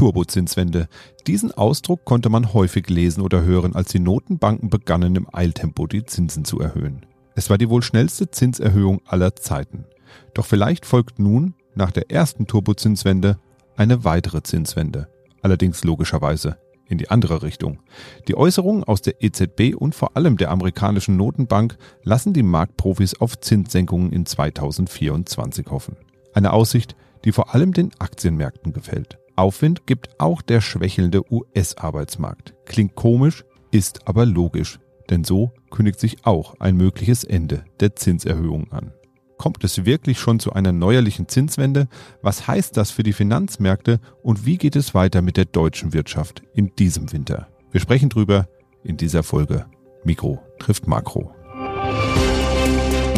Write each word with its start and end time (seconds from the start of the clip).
Turbozinswende. 0.00 0.88
Diesen 1.26 1.52
Ausdruck 1.52 2.06
konnte 2.06 2.30
man 2.30 2.54
häufig 2.54 2.88
lesen 2.88 3.20
oder 3.20 3.42
hören, 3.42 3.74
als 3.74 3.90
die 3.90 3.98
Notenbanken 3.98 4.70
begannen 4.70 5.14
im 5.14 5.26
Eiltempo 5.30 5.86
die 5.86 6.06
Zinsen 6.06 6.46
zu 6.46 6.58
erhöhen. 6.58 7.04
Es 7.34 7.50
war 7.50 7.58
die 7.58 7.68
wohl 7.68 7.82
schnellste 7.82 8.30
Zinserhöhung 8.30 9.02
aller 9.04 9.36
Zeiten. 9.36 9.84
Doch 10.32 10.46
vielleicht 10.46 10.86
folgt 10.86 11.18
nun, 11.18 11.52
nach 11.74 11.90
der 11.90 12.10
ersten 12.10 12.46
Turbozinswende, 12.46 13.38
eine 13.76 14.02
weitere 14.02 14.42
Zinswende. 14.42 15.08
Allerdings 15.42 15.84
logischerweise 15.84 16.56
in 16.86 16.96
die 16.96 17.10
andere 17.10 17.42
Richtung. 17.42 17.80
Die 18.26 18.36
Äußerungen 18.36 18.84
aus 18.84 19.02
der 19.02 19.22
EZB 19.22 19.74
und 19.76 19.94
vor 19.94 20.16
allem 20.16 20.38
der 20.38 20.50
amerikanischen 20.50 21.18
Notenbank 21.18 21.76
lassen 22.04 22.32
die 22.32 22.42
Marktprofis 22.42 23.20
auf 23.20 23.38
Zinssenkungen 23.38 24.12
in 24.12 24.24
2024 24.24 25.66
hoffen. 25.66 25.98
Eine 26.32 26.54
Aussicht, 26.54 26.96
die 27.26 27.32
vor 27.32 27.54
allem 27.54 27.74
den 27.74 27.90
Aktienmärkten 27.98 28.72
gefällt. 28.72 29.19
Aufwind 29.40 29.86
gibt 29.86 30.20
auch 30.20 30.42
der 30.42 30.60
schwächelnde 30.60 31.22
US-Arbeitsmarkt. 31.32 32.52
Klingt 32.66 32.94
komisch, 32.94 33.46
ist 33.70 34.06
aber 34.06 34.26
logisch, 34.26 34.80
denn 35.08 35.24
so 35.24 35.52
kündigt 35.70 35.98
sich 35.98 36.26
auch 36.26 36.60
ein 36.60 36.76
mögliches 36.76 37.24
Ende 37.24 37.64
der 37.80 37.96
Zinserhöhung 37.96 38.70
an. 38.70 38.92
Kommt 39.38 39.64
es 39.64 39.86
wirklich 39.86 40.18
schon 40.18 40.40
zu 40.40 40.52
einer 40.52 40.72
neuerlichen 40.72 41.26
Zinswende? 41.26 41.88
Was 42.20 42.48
heißt 42.48 42.76
das 42.76 42.90
für 42.90 43.02
die 43.02 43.14
Finanzmärkte 43.14 43.98
und 44.22 44.44
wie 44.44 44.58
geht 44.58 44.76
es 44.76 44.92
weiter 44.92 45.22
mit 45.22 45.38
der 45.38 45.46
deutschen 45.46 45.94
Wirtschaft 45.94 46.42
in 46.52 46.74
diesem 46.74 47.10
Winter? 47.10 47.48
Wir 47.70 47.80
sprechen 47.80 48.10
drüber 48.10 48.46
in 48.84 48.98
dieser 48.98 49.22
Folge. 49.22 49.64
Mikro 50.04 50.38
trifft 50.58 50.86
Makro. 50.86 51.34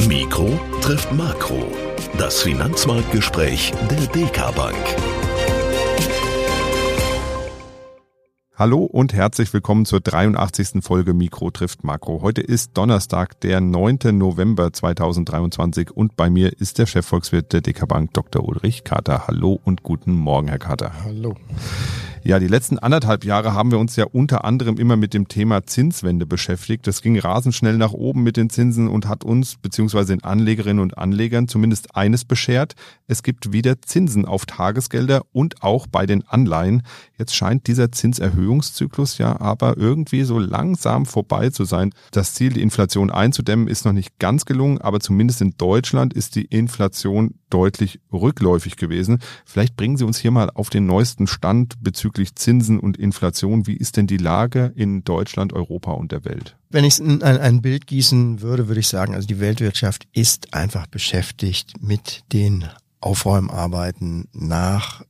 Mikro 0.07 0.57
trifft 0.83 1.13
Makro. 1.13 1.67
Das 2.17 2.43
Finanzmarktgespräch 2.43 3.73
der 3.91 4.07
DK 4.07 4.55
Bank. 4.55 5.22
Hallo 8.55 8.85
und 8.85 9.15
herzlich 9.15 9.55
willkommen 9.55 9.87
zur 9.87 10.01
83. 10.01 10.85
Folge 10.85 11.15
Mikro 11.15 11.51
trifft 11.51 11.85
Makro. 11.85 12.21
Heute 12.21 12.43
ist 12.43 12.77
Donnerstag, 12.77 13.41
der 13.41 13.63
9. 13.63 13.99
November 14.13 14.71
2023 14.71 15.91
und 15.91 16.17
bei 16.17 16.29
mir 16.29 16.53
ist 16.61 16.79
der 16.79 16.85
Chefvolkswirt 16.85 17.55
der 17.55 17.63
DK 17.63 17.89
Bank, 17.89 18.13
Dr. 18.13 18.47
Ulrich 18.47 18.85
Kater. 18.85 19.27
Hallo 19.27 19.59
und 19.65 19.83
guten 19.83 20.13
Morgen, 20.13 20.49
Herr 20.49 20.59
Kater. 20.59 20.93
Hallo. 21.03 21.35
Ja, 22.25 22.39
die 22.39 22.47
letzten 22.47 22.79
anderthalb 22.79 23.25
Jahre 23.25 23.53
haben 23.53 23.73
wir 23.73 23.81
uns 23.81 23.97
ja 23.97 24.05
unter 24.05 24.45
anderem 24.45 24.77
immer 24.77 24.97
mit 24.97 25.13
dem 25.13 25.27
Thema 25.27 25.65
Zinswende 25.65 26.25
beschäftigt. 26.25 26.87
Das 26.87 27.03
ging 27.03 27.19
rasend 27.19 27.53
schnell 27.53 27.77
nach 27.77 27.93
oben 27.93 28.23
mit 28.23 28.37
den 28.37 28.49
Zinsen 28.49 28.87
und 28.87 29.09
hat 29.09 29.25
uns 29.25 29.57
beziehungsweise 29.57 30.13
den 30.13 30.23
Anlegerinnen 30.23 30.81
und 30.81 30.97
Anlegern 30.97 31.49
zumindest 31.49 31.97
eines 31.97 32.25
beschert. 32.25 32.75
Es 33.09 33.25
gibt 33.25 33.53
wieder 33.53 33.83
Zinsen 33.83 34.25
auf 34.25 34.47
Tagesgelder 34.47 35.23
und 35.33 35.65
auch 35.65 35.89
bei 35.89 36.07
den 36.07 36.23
Anleihen. 36.29 36.85
Jetzt 37.19 37.35
scheint 37.35 37.67
dieser 37.67 37.91
Zinserhöhungszyklus 37.91 39.19
ja 39.19 39.41
aber 39.41 39.77
irgendwie 39.77 40.23
so 40.23 40.39
langsam 40.39 41.07
vorbei 41.07 41.51
zu 41.51 41.65
sein. 41.65 41.91
Das 42.13 42.35
Ziel, 42.35 42.53
die 42.53 42.63
Inflation 42.63 43.11
einzudämmen, 43.11 43.67
ist 43.67 43.85
noch 43.85 43.93
nicht 43.93 44.21
ganz 44.21 44.45
gelungen, 44.45 44.81
aber 44.81 45.01
zumindest 45.01 45.41
in 45.41 45.57
Deutschland 45.59 46.15
ist 46.15 46.37
die 46.37 46.45
Inflation 46.45 47.35
deutlich 47.51 48.01
rückläufig 48.13 48.77
gewesen. 48.77 49.19
Vielleicht 49.45 49.77
bringen 49.77 49.97
Sie 49.97 50.05
uns 50.05 50.19
hier 50.19 50.31
mal 50.31 50.51
auf 50.55 50.71
den 50.71 50.87
neuesten 50.87 51.27
Stand 51.27 51.83
bezüglich 51.83 52.12
Zinsen 52.35 52.79
und 52.79 52.97
Inflation. 52.97 53.67
Wie 53.67 53.77
ist 53.77 53.97
denn 53.97 54.07
die 54.07 54.17
Lage 54.17 54.73
in 54.75 55.05
Deutschland, 55.05 55.53
Europa 55.53 55.93
und 55.93 56.13
der 56.13 56.25
Welt? 56.25 56.57
Wenn 56.71 56.85
ich 56.85 56.99
ein, 56.99 57.23
ein 57.23 57.63
Bild 57.63 57.87
gießen 57.87 58.41
würde, 58.41 58.69
würde 58.69 58.81
ich 58.81 58.89
sagen, 58.89 59.15
also 59.15 59.27
die 59.27 59.41
Weltwirtschaft 59.41 60.07
ist 60.13 60.55
einfach 60.55 60.87
beschäftigt 60.87 61.83
mit 61.83 62.25
den 62.33 62.65
Aufräumarbeiten 63.01 64.29
nach 64.33 65.05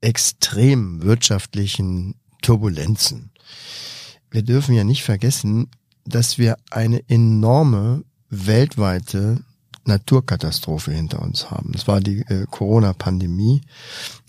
extremen 0.00 1.02
wirtschaftlichen 1.02 2.16
Turbulenzen. 2.42 3.30
Wir 4.30 4.42
dürfen 4.42 4.74
ja 4.74 4.84
nicht 4.84 5.04
vergessen, 5.04 5.68
dass 6.04 6.38
wir 6.38 6.56
eine 6.70 7.08
enorme 7.08 8.04
weltweite 8.28 9.44
Naturkatastrophe 9.84 10.92
hinter 10.92 11.22
uns 11.22 11.50
haben. 11.50 11.72
Das 11.72 11.88
war 11.88 12.00
die 12.00 12.20
äh, 12.28 12.46
Corona-Pandemie. 12.50 13.62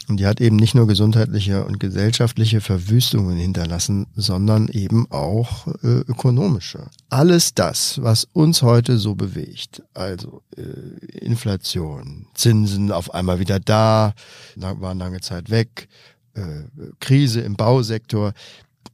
Und 0.09 0.19
die 0.19 0.25
hat 0.25 0.41
eben 0.41 0.57
nicht 0.57 0.75
nur 0.75 0.85
gesundheitliche 0.85 1.63
und 1.63 1.79
gesellschaftliche 1.79 2.59
Verwüstungen 2.59 3.37
hinterlassen, 3.37 4.07
sondern 4.15 4.67
eben 4.67 5.09
auch 5.09 5.67
äh, 5.81 6.01
ökonomische. 6.07 6.87
Alles 7.09 7.53
das, 7.53 8.01
was 8.01 8.27
uns 8.33 8.61
heute 8.63 8.97
so 8.97 9.15
bewegt, 9.15 9.81
also 9.93 10.41
äh, 10.57 11.17
Inflation, 11.19 12.27
Zinsen 12.33 12.91
auf 12.91 13.13
einmal 13.13 13.39
wieder 13.39 13.61
da, 13.61 14.13
waren 14.55 14.99
lange 14.99 15.21
Zeit 15.21 15.49
weg, 15.49 15.87
äh, 16.33 16.63
Krise 16.99 17.41
im 17.41 17.55
Bausektor, 17.55 18.33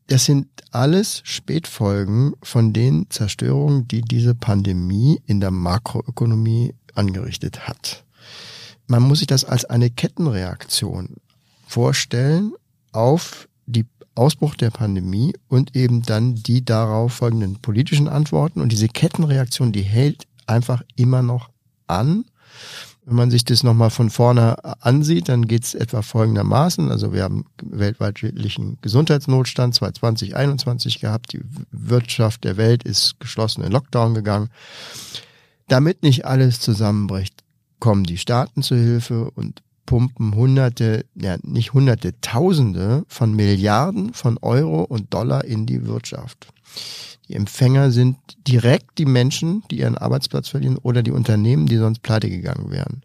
das 0.09 0.25
sind 0.25 0.47
alles 0.71 1.21
Spätfolgen 1.23 2.33
von 2.41 2.73
den 2.73 3.05
Zerstörungen, 3.09 3.87
die 3.87 4.01
diese 4.01 4.35
Pandemie 4.35 5.21
in 5.25 5.39
der 5.39 5.51
Makroökonomie 5.51 6.73
angerichtet 6.95 7.67
hat. 7.67 8.03
Man 8.87 9.03
muss 9.03 9.19
sich 9.19 9.27
das 9.27 9.45
als 9.45 9.65
eine 9.65 9.89
Kettenreaktion 9.89 11.17
vorstellen 11.67 12.53
auf 12.91 13.47
die 13.67 13.85
Ausbruch 14.15 14.55
der 14.55 14.71
Pandemie 14.71 15.33
und 15.47 15.75
eben 15.75 16.01
dann 16.01 16.35
die 16.35 16.65
darauf 16.65 17.13
folgenden 17.13 17.61
politischen 17.61 18.07
Antworten. 18.07 18.61
Und 18.61 18.71
diese 18.71 18.87
Kettenreaktion, 18.87 19.71
die 19.71 19.83
hält 19.83 20.25
einfach 20.47 20.81
immer 20.95 21.21
noch 21.21 21.49
an. 21.85 22.25
Wenn 23.09 23.15
man 23.15 23.31
sich 23.31 23.43
das 23.43 23.63
nochmal 23.63 23.89
von 23.89 24.11
vorne 24.11 24.63
ansieht, 24.83 25.29
dann 25.29 25.47
geht 25.47 25.63
es 25.63 25.73
etwa 25.73 26.03
folgendermaßen. 26.03 26.91
Also 26.91 27.11
wir 27.11 27.23
haben 27.23 27.45
weltweitlichen 27.63 28.77
Gesundheitsnotstand 28.81 29.73
2020, 29.73 30.29
2021 30.29 30.99
gehabt. 30.99 31.33
Die 31.33 31.41
Wirtschaft 31.71 32.43
der 32.43 32.55
Welt 32.57 32.83
ist 32.83 33.19
geschlossen 33.19 33.63
in 33.63 33.71
Lockdown 33.71 34.13
gegangen. 34.13 34.49
Damit 35.67 36.03
nicht 36.03 36.25
alles 36.25 36.59
zusammenbricht, 36.59 37.43
kommen 37.79 38.03
die 38.03 38.19
Staaten 38.19 38.61
zu 38.61 38.75
Hilfe 38.75 39.31
und 39.31 39.63
pumpen 39.89 40.35
Hunderte, 40.35 41.03
ja 41.15 41.37
nicht 41.41 41.73
Hunderte, 41.73 42.13
Tausende 42.21 43.05
von 43.07 43.35
Milliarden 43.35 44.13
von 44.13 44.37
Euro 44.37 44.83
und 44.83 45.11
Dollar 45.11 45.45
in 45.45 45.65
die 45.65 45.87
Wirtschaft. 45.87 46.49
Die 47.27 47.33
Empfänger 47.33 47.89
sind 47.89 48.17
direkt 48.47 48.99
die 48.99 49.07
Menschen, 49.07 49.63
die 49.71 49.79
ihren 49.79 49.97
Arbeitsplatz 49.97 50.49
verlieren 50.49 50.77
oder 50.77 51.01
die 51.01 51.09
Unternehmen, 51.09 51.65
die 51.65 51.77
sonst 51.77 52.03
pleite 52.03 52.29
gegangen 52.29 52.69
wären. 52.69 53.01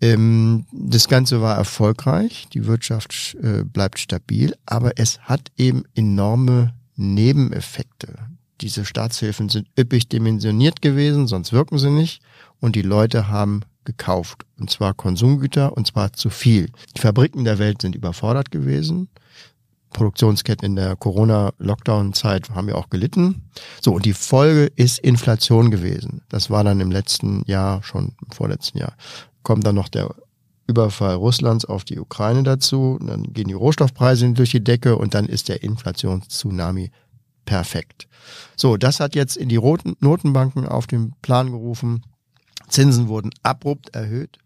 Ähm, 0.00 0.66
das 0.72 1.06
Ganze 1.06 1.42
war 1.42 1.56
erfolgreich, 1.56 2.48
die 2.52 2.66
Wirtschaft 2.66 3.36
äh, 3.40 3.62
bleibt 3.62 4.00
stabil, 4.00 4.56
aber 4.66 4.94
es 4.96 5.20
hat 5.20 5.52
eben 5.56 5.84
enorme 5.94 6.74
Nebeneffekte. 6.96 8.16
Diese 8.62 8.84
Staatshilfen 8.84 9.48
sind 9.48 9.68
üppig 9.78 10.08
dimensioniert 10.08 10.82
gewesen, 10.82 11.28
sonst 11.28 11.52
wirken 11.52 11.78
sie 11.78 11.90
nicht. 11.90 12.20
Und 12.58 12.74
die 12.74 12.82
Leute 12.82 13.28
haben 13.28 13.60
gekauft. 13.88 14.44
Und 14.60 14.70
zwar 14.70 14.92
Konsumgüter 14.92 15.76
und 15.76 15.86
zwar 15.86 16.12
zu 16.12 16.28
viel. 16.28 16.70
Die 16.96 17.00
Fabriken 17.00 17.44
der 17.44 17.58
Welt 17.58 17.80
sind 17.82 17.94
überfordert 17.94 18.50
gewesen. 18.50 19.08
Produktionsketten 19.94 20.66
in 20.66 20.76
der 20.76 20.96
Corona-Lockdown-Zeit 20.96 22.50
haben 22.50 22.68
ja 22.68 22.74
auch 22.74 22.90
gelitten. 22.90 23.48
So, 23.80 23.94
und 23.94 24.04
die 24.04 24.12
Folge 24.12 24.70
ist 24.76 24.98
Inflation 24.98 25.70
gewesen. 25.70 26.20
Das 26.28 26.50
war 26.50 26.62
dann 26.62 26.80
im 26.80 26.90
letzten 26.90 27.42
Jahr, 27.46 27.82
schon 27.82 28.12
im 28.22 28.30
vorletzten 28.30 28.78
Jahr. 28.78 28.94
Kommt 29.42 29.66
dann 29.66 29.74
noch 29.74 29.88
der 29.88 30.14
Überfall 30.66 31.14
Russlands 31.14 31.64
auf 31.64 31.84
die 31.84 31.98
Ukraine 31.98 32.42
dazu. 32.42 32.98
Dann 33.00 33.32
gehen 33.32 33.48
die 33.48 33.54
Rohstoffpreise 33.54 34.30
durch 34.34 34.50
die 34.50 34.62
Decke 34.62 34.96
und 34.96 35.14
dann 35.14 35.24
ist 35.24 35.48
der 35.48 35.62
Inflationstsunami 35.62 36.90
perfekt. 37.46 38.08
So, 38.56 38.76
das 38.76 39.00
hat 39.00 39.14
jetzt 39.14 39.38
in 39.38 39.48
die 39.48 39.56
roten 39.56 39.96
Notenbanken 40.00 40.68
auf 40.68 40.86
den 40.86 41.14
Plan 41.22 41.50
gerufen. 41.50 42.02
Zinsen 42.68 43.08
wurden 43.08 43.30
abrupt 43.42 43.94
erhöht 43.94 44.38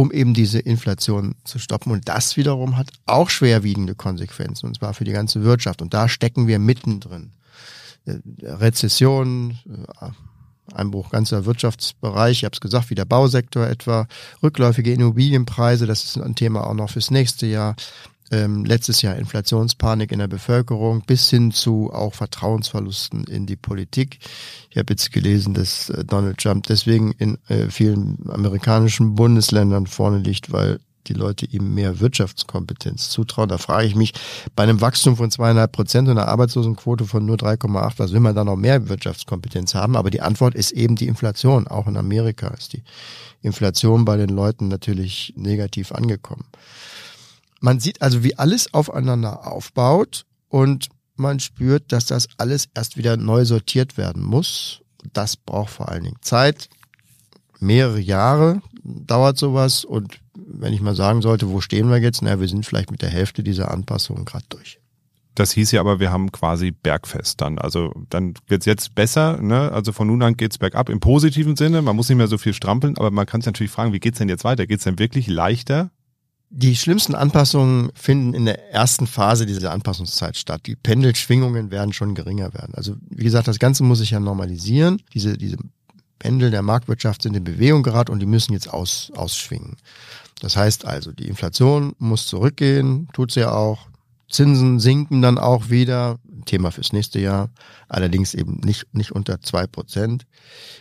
um 0.00 0.10
eben 0.12 0.32
diese 0.32 0.58
Inflation 0.58 1.34
zu 1.44 1.58
stoppen. 1.58 1.92
Und 1.92 2.08
das 2.08 2.38
wiederum 2.38 2.78
hat 2.78 2.88
auch 3.04 3.28
schwerwiegende 3.28 3.94
Konsequenzen, 3.94 4.66
und 4.66 4.76
zwar 4.76 4.94
für 4.94 5.04
die 5.04 5.12
ganze 5.12 5.42
Wirtschaft. 5.42 5.82
Und 5.82 5.92
da 5.92 6.08
stecken 6.08 6.46
wir 6.46 6.58
mittendrin. 6.58 7.32
Äh, 8.06 8.16
Rezession, 8.42 9.58
äh, 10.00 10.10
Einbruch 10.72 11.10
ganzer 11.10 11.44
Wirtschaftsbereich, 11.44 12.38
ich 12.38 12.44
habe 12.44 12.54
es 12.54 12.60
gesagt, 12.60 12.88
wie 12.88 12.94
der 12.94 13.04
Bausektor 13.04 13.66
etwa, 13.66 14.06
rückläufige 14.42 14.92
Immobilienpreise, 14.92 15.86
das 15.86 16.04
ist 16.04 16.16
ein 16.16 16.34
Thema 16.34 16.66
auch 16.66 16.74
noch 16.74 16.90
fürs 16.90 17.10
nächste 17.10 17.46
Jahr, 17.46 17.76
ähm, 18.30 18.64
letztes 18.64 19.02
Jahr 19.02 19.16
Inflationspanik 19.16 20.12
in 20.12 20.18
der 20.18 20.28
Bevölkerung 20.28 21.02
bis 21.02 21.28
hin 21.30 21.50
zu 21.50 21.92
auch 21.92 22.14
Vertrauensverlusten 22.14 23.24
in 23.24 23.46
die 23.46 23.56
Politik. 23.56 24.18
Ich 24.70 24.78
habe 24.78 24.92
jetzt 24.92 25.12
gelesen, 25.12 25.54
dass 25.54 25.90
äh, 25.90 26.04
Donald 26.04 26.38
Trump 26.38 26.66
deswegen 26.66 27.12
in 27.12 27.38
äh, 27.48 27.68
vielen 27.70 28.18
amerikanischen 28.30 29.14
Bundesländern 29.14 29.86
vorne 29.86 30.18
liegt, 30.18 30.52
weil 30.52 30.80
die 31.06 31.14
Leute 31.14 31.46
ihm 31.46 31.74
mehr 31.74 32.00
Wirtschaftskompetenz 32.00 33.10
zutrauen. 33.10 33.48
Da 33.48 33.58
frage 33.58 33.86
ich 33.86 33.96
mich, 33.96 34.12
bei 34.54 34.62
einem 34.62 34.80
Wachstum 34.80 35.16
von 35.16 35.30
zweieinhalb 35.30 35.72
Prozent 35.72 36.08
und 36.08 36.18
einer 36.18 36.28
Arbeitslosenquote 36.28 37.06
von 37.06 37.24
nur 37.24 37.36
3,8, 37.36 37.94
was 37.96 38.12
will 38.12 38.20
man 38.20 38.34
da 38.34 38.44
noch 38.44 38.56
mehr 38.56 38.88
Wirtschaftskompetenz 38.88 39.74
haben? 39.74 39.96
Aber 39.96 40.10
die 40.10 40.20
Antwort 40.20 40.54
ist 40.54 40.72
eben 40.72 40.96
die 40.96 41.08
Inflation. 41.08 41.66
Auch 41.66 41.86
in 41.86 41.96
Amerika 41.96 42.48
ist 42.48 42.74
die 42.74 42.82
Inflation 43.42 44.04
bei 44.04 44.16
den 44.16 44.30
Leuten 44.30 44.68
natürlich 44.68 45.32
negativ 45.36 45.92
angekommen. 45.92 46.44
Man 47.60 47.78
sieht 47.78 48.02
also, 48.02 48.24
wie 48.24 48.36
alles 48.36 48.72
aufeinander 48.74 49.46
aufbaut 49.46 50.24
und 50.48 50.88
man 51.14 51.38
spürt, 51.38 51.92
dass 51.92 52.06
das 52.06 52.28
alles 52.38 52.68
erst 52.74 52.96
wieder 52.96 53.16
neu 53.16 53.44
sortiert 53.44 53.96
werden 53.98 54.24
muss. 54.24 54.80
Das 55.12 55.36
braucht 55.36 55.70
vor 55.70 55.90
allen 55.90 56.04
Dingen 56.04 56.16
Zeit. 56.22 56.68
Mehrere 57.60 58.00
Jahre 58.00 58.62
dauert 58.82 59.36
sowas 59.36 59.84
und 59.84 60.18
wenn 60.34 60.72
ich 60.72 60.80
mal 60.80 60.96
sagen 60.96 61.20
sollte, 61.20 61.50
wo 61.50 61.60
stehen 61.60 61.90
wir 61.90 61.98
jetzt? 61.98 62.22
Na, 62.22 62.40
wir 62.40 62.48
sind 62.48 62.64
vielleicht 62.64 62.90
mit 62.90 63.02
der 63.02 63.10
Hälfte 63.10 63.42
dieser 63.42 63.70
Anpassungen 63.70 64.24
gerade 64.24 64.46
durch. 64.48 64.80
Das 65.34 65.52
hieß 65.52 65.70
ja 65.72 65.80
aber, 65.80 66.00
wir 66.00 66.10
haben 66.10 66.32
quasi 66.32 66.70
Bergfest 66.70 67.40
dann. 67.40 67.58
Also 67.58 67.94
dann 68.08 68.34
wird's 68.48 68.66
jetzt 68.66 68.94
besser, 68.94 69.40
ne? 69.40 69.70
Also 69.72 69.92
von 69.92 70.06
nun 70.08 70.22
an 70.22 70.36
geht's 70.36 70.58
bergab 70.58 70.88
im 70.88 71.00
positiven 71.00 71.56
Sinne. 71.56 71.82
Man 71.82 71.94
muss 71.94 72.08
nicht 72.08 72.18
mehr 72.18 72.26
so 72.26 72.38
viel 72.38 72.52
strampeln, 72.52 72.96
aber 72.98 73.10
man 73.10 73.26
kann 73.26 73.40
sich 73.40 73.46
natürlich 73.46 73.70
fragen, 73.70 73.92
wie 73.92 74.00
geht's 74.00 74.18
denn 74.18 74.28
jetzt 74.28 74.44
weiter? 74.44 74.66
Geht's 74.66 74.84
denn 74.84 74.98
wirklich 74.98 75.28
leichter? 75.28 75.90
Die 76.52 76.74
schlimmsten 76.74 77.14
Anpassungen 77.14 77.92
finden 77.94 78.34
in 78.34 78.44
der 78.44 78.72
ersten 78.72 79.06
Phase 79.06 79.46
dieser 79.46 79.70
Anpassungszeit 79.70 80.36
statt. 80.36 80.62
Die 80.66 80.74
Pendelschwingungen 80.74 81.70
werden 81.70 81.92
schon 81.92 82.16
geringer 82.16 82.52
werden. 82.54 82.74
Also 82.74 82.96
wie 83.08 83.22
gesagt, 83.22 83.46
das 83.46 83.60
Ganze 83.60 83.84
muss 83.84 83.98
sich 84.00 84.10
ja 84.10 84.18
normalisieren. 84.18 85.00
Diese, 85.14 85.38
diese 85.38 85.58
Pendel 86.18 86.50
der 86.50 86.62
Marktwirtschaft 86.62 87.22
sind 87.22 87.36
in 87.36 87.44
Bewegung 87.44 87.84
geraten 87.84 88.10
und 88.10 88.18
die 88.18 88.26
müssen 88.26 88.52
jetzt 88.52 88.68
aus, 88.72 89.12
ausschwingen. 89.14 89.76
Das 90.40 90.56
heißt 90.56 90.86
also, 90.86 91.12
die 91.12 91.28
Inflation 91.28 91.94
muss 91.98 92.26
zurückgehen, 92.26 93.08
tut 93.12 93.30
sie 93.30 93.40
ja 93.40 93.52
auch. 93.52 93.86
Zinsen 94.28 94.80
sinken 94.80 95.22
dann 95.22 95.38
auch 95.38 95.70
wieder. 95.70 96.18
Thema 96.46 96.72
fürs 96.72 96.92
nächste 96.92 97.20
Jahr. 97.20 97.50
Allerdings 97.88 98.34
eben 98.34 98.60
nicht, 98.64 98.92
nicht 98.92 99.12
unter 99.12 99.40
zwei 99.40 99.66
Prozent. 99.66 100.26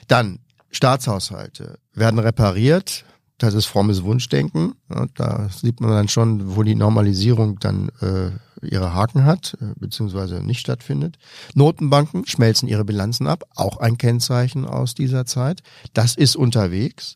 Dann 0.08 0.40
Staatshaushalte 0.72 1.80
werden 1.94 2.20
repariert. 2.20 3.06
Das 3.40 3.54
ist 3.54 3.66
frommes 3.66 4.04
Wunschdenken. 4.04 4.76
Da 5.16 5.50
sieht 5.50 5.80
man 5.80 5.92
dann 5.92 6.10
schon, 6.10 6.56
wo 6.56 6.64
die 6.64 6.76
Normalisierung 6.76 7.58
dann 7.60 7.90
äh, 8.02 8.32
ihre 8.66 8.94
Haken 8.94 9.24
hat, 9.24 9.58
äh, 9.62 9.74
beziehungsweise 9.78 10.44
nicht 10.44 10.60
stattfindet. 10.60 11.18
Notenbanken 11.56 12.26
schmelzen 12.28 12.68
ihre 12.68 12.84
Bilanzen 12.84 13.28
ab. 13.28 13.46
Auch 13.56 13.78
ein 13.78 13.98
Kennzeichen 13.98 14.66
aus 14.66 14.94
dieser 14.94 15.26
Zeit. 15.26 15.64
Das 15.94 16.16
ist 16.16 16.36
unterwegs. 16.36 17.16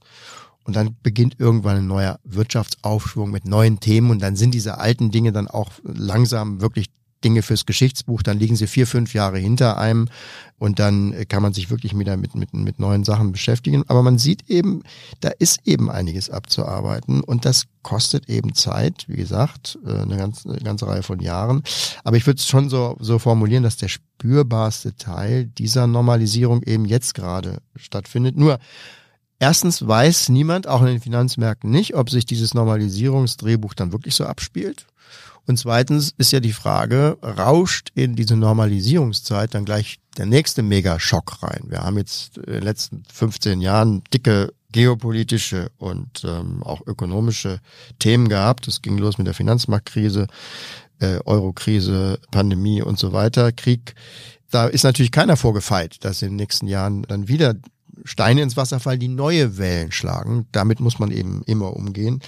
Und 0.64 0.78
dann 0.78 0.96
beginnt 1.04 1.36
irgendwann 1.40 1.78
ein 1.78 1.88
neuer 1.88 2.20
Wirtschaftsaufschwung 2.24 3.30
mit 3.30 3.46
neuen 3.46 3.82
Themen 3.82 4.10
und 4.10 4.22
dann 4.22 4.38
sind 4.38 4.54
diese 4.54 4.78
alten 4.78 5.12
Dinge 5.12 5.34
dann 5.34 5.50
auch 5.50 5.72
langsam 5.84 6.62
wirklich 6.62 6.90
Dinge 7.24 7.42
fürs 7.42 7.66
Geschichtsbuch, 7.66 8.24
dann 8.24 8.40
liegen 8.40 8.56
sie 8.56 8.68
vier, 8.68 8.88
fünf 8.88 9.14
Jahre 9.14 9.38
hinter 9.38 9.78
einem 9.78 10.08
und 10.58 10.80
dann 10.80 11.14
kann 11.28 11.42
man 11.42 11.54
sich 11.54 11.70
wirklich 11.70 11.98
wieder 11.98 12.16
mit, 12.18 12.36
mit, 12.36 12.54
mit 12.54 12.80
neuen 12.80 13.04
Sachen 13.04 13.32
beschäftigen. 13.32 13.84
Aber 13.88 14.02
man 14.02 14.18
sieht 14.18 14.50
eben, 14.50 14.84
da 15.20 15.30
ist 15.30 15.60
eben 15.66 15.90
einiges 15.90 16.30
abzuarbeiten 16.30 17.22
und 17.22 17.46
das 17.46 17.66
kostet 17.82 18.30
eben 18.30 18.54
Zeit, 18.54 19.06
wie 19.08 19.18
gesagt, 19.18 19.78
äh, 19.86 20.02
eine 20.02 20.18
ganze, 20.18 20.50
eine 20.50 20.60
ganze 20.60 20.88
Reihe 20.88 21.04
von 21.04 21.20
Jahren. 21.20 21.64
Aber 22.04 22.18
ich 22.18 22.26
würde 22.26 22.38
es 22.38 22.48
schon 22.48 22.70
so, 22.70 22.96
so 23.00 23.20
formulieren, 23.20 23.64
dass 23.64 23.78
der 23.78 23.90
spürbarste 23.90 24.96
Teil 24.96 25.46
dieser 25.46 25.88
Normalisierung 25.88 26.64
eben 26.64 26.86
jetzt 26.86 27.14
gerade 27.14 27.58
stattfindet. 27.76 28.38
Nur 28.38 28.60
Erstens 29.40 29.86
weiß 29.86 30.30
niemand, 30.30 30.68
auch 30.68 30.80
in 30.82 30.88
den 30.88 31.02
Finanzmärkten 31.02 31.70
nicht, 31.70 31.96
ob 31.96 32.10
sich 32.10 32.26
dieses 32.26 32.54
Normalisierungsdrehbuch 32.54 33.74
dann 33.74 33.92
wirklich 33.92 34.16
so 34.16 34.26
abspielt. 34.26 34.86
Und 35.46 35.58
zweitens 35.58 36.14
ist 36.18 36.32
ja 36.32 36.40
die 36.40 36.54
Frage, 36.54 37.18
rauscht 37.22 37.90
in 37.96 38.16
diese 38.16 38.38
Normalisierungszeit 38.38 39.54
dann 39.54 39.66
gleich 39.66 39.98
der 40.18 40.26
nächste 40.26 40.64
Megaschock 40.64 41.44
rein? 41.44 41.66
Wir 41.68 41.84
haben 41.84 41.98
jetzt 41.98 42.38
in 42.38 42.54
den 42.54 42.64
letzten 42.64 43.04
15 43.12 43.60
Jahren 43.62 44.04
dicke 44.14 44.54
geopolitische 44.72 45.70
und 45.78 46.24
ähm, 46.26 46.64
auch 46.64 46.82
ökonomische 46.88 47.60
Themen 48.00 48.28
gehabt. 48.28 48.68
Es 48.68 48.82
ging 48.82 48.98
los 48.98 49.18
mit 49.18 49.28
der 49.28 49.34
Finanzmarktkrise, 49.34 50.28
äh, 51.00 51.20
Eurokrise, 51.26 52.20
Pandemie 52.32 52.82
und 52.82 52.98
so 52.98 53.14
weiter, 53.14 53.52
Krieg. 53.52 53.94
Da 54.50 54.68
ist 54.68 54.84
natürlich 54.84 55.12
keiner 55.12 55.38
vorgefeit, 55.38 56.04
dass 56.04 56.22
in 56.22 56.30
den 56.30 56.36
nächsten 56.38 56.68
Jahren 56.68 57.04
dann 57.04 57.28
wieder 57.28 57.56
Steine 58.04 58.42
ins 58.42 58.58
Wasser 58.58 58.80
fallen, 58.80 59.00
die 59.00 59.08
neue 59.08 59.58
Wellen 59.58 59.92
schlagen. 59.92 60.48
Damit 60.52 60.80
muss 60.80 61.00
man 61.00 61.12
eben 61.12 61.44
immer 61.46 61.76
umgehen. 61.76 62.22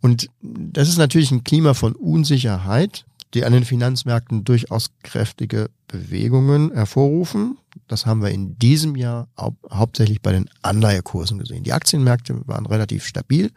Und 0.00 0.28
das 0.42 0.88
ist 0.88 0.98
natürlich 0.98 1.30
ein 1.30 1.44
Klima 1.44 1.74
von 1.74 1.94
Unsicherheit, 1.94 3.04
die 3.34 3.44
an 3.44 3.52
den 3.52 3.64
Finanzmärkten 3.64 4.44
durchaus 4.44 4.90
kräftige 5.02 5.70
Bewegungen 5.86 6.72
hervorrufen. 6.72 7.58
Das 7.86 8.06
haben 8.06 8.22
wir 8.22 8.30
in 8.30 8.58
diesem 8.58 8.96
Jahr 8.96 9.28
hau 9.36 9.56
hauptsächlich 9.72 10.20
bei 10.20 10.32
den 10.32 10.48
Anleihekursen 10.62 11.38
gesehen. 11.38 11.62
Die 11.62 11.72
Aktienmärkte 11.72 12.40
waren 12.46 12.66
relativ 12.66 13.04
stabil. 13.04 13.50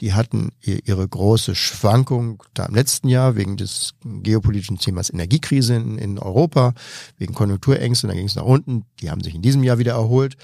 Die 0.00 0.14
hatten 0.14 0.50
ihre 0.62 1.06
große 1.06 1.54
Schwankung 1.54 2.42
da 2.54 2.66
im 2.66 2.74
letzten 2.74 3.08
Jahr 3.08 3.36
wegen 3.36 3.56
des 3.56 3.94
geopolitischen 4.04 4.78
Themas 4.78 5.10
Energiekrise 5.10 5.76
in, 5.76 5.98
in 5.98 6.18
Europa, 6.18 6.74
wegen 7.18 7.34
Konjunkturängste, 7.34 8.06
da 8.06 8.14
ging 8.14 8.26
es 8.26 8.36
nach 8.36 8.44
unten. 8.44 8.84
Die 9.00 9.10
haben 9.10 9.22
sich 9.22 9.34
in 9.34 9.42
diesem 9.42 9.62
Jahr 9.62 9.78
wieder 9.78 9.92
erholt. 9.92 10.36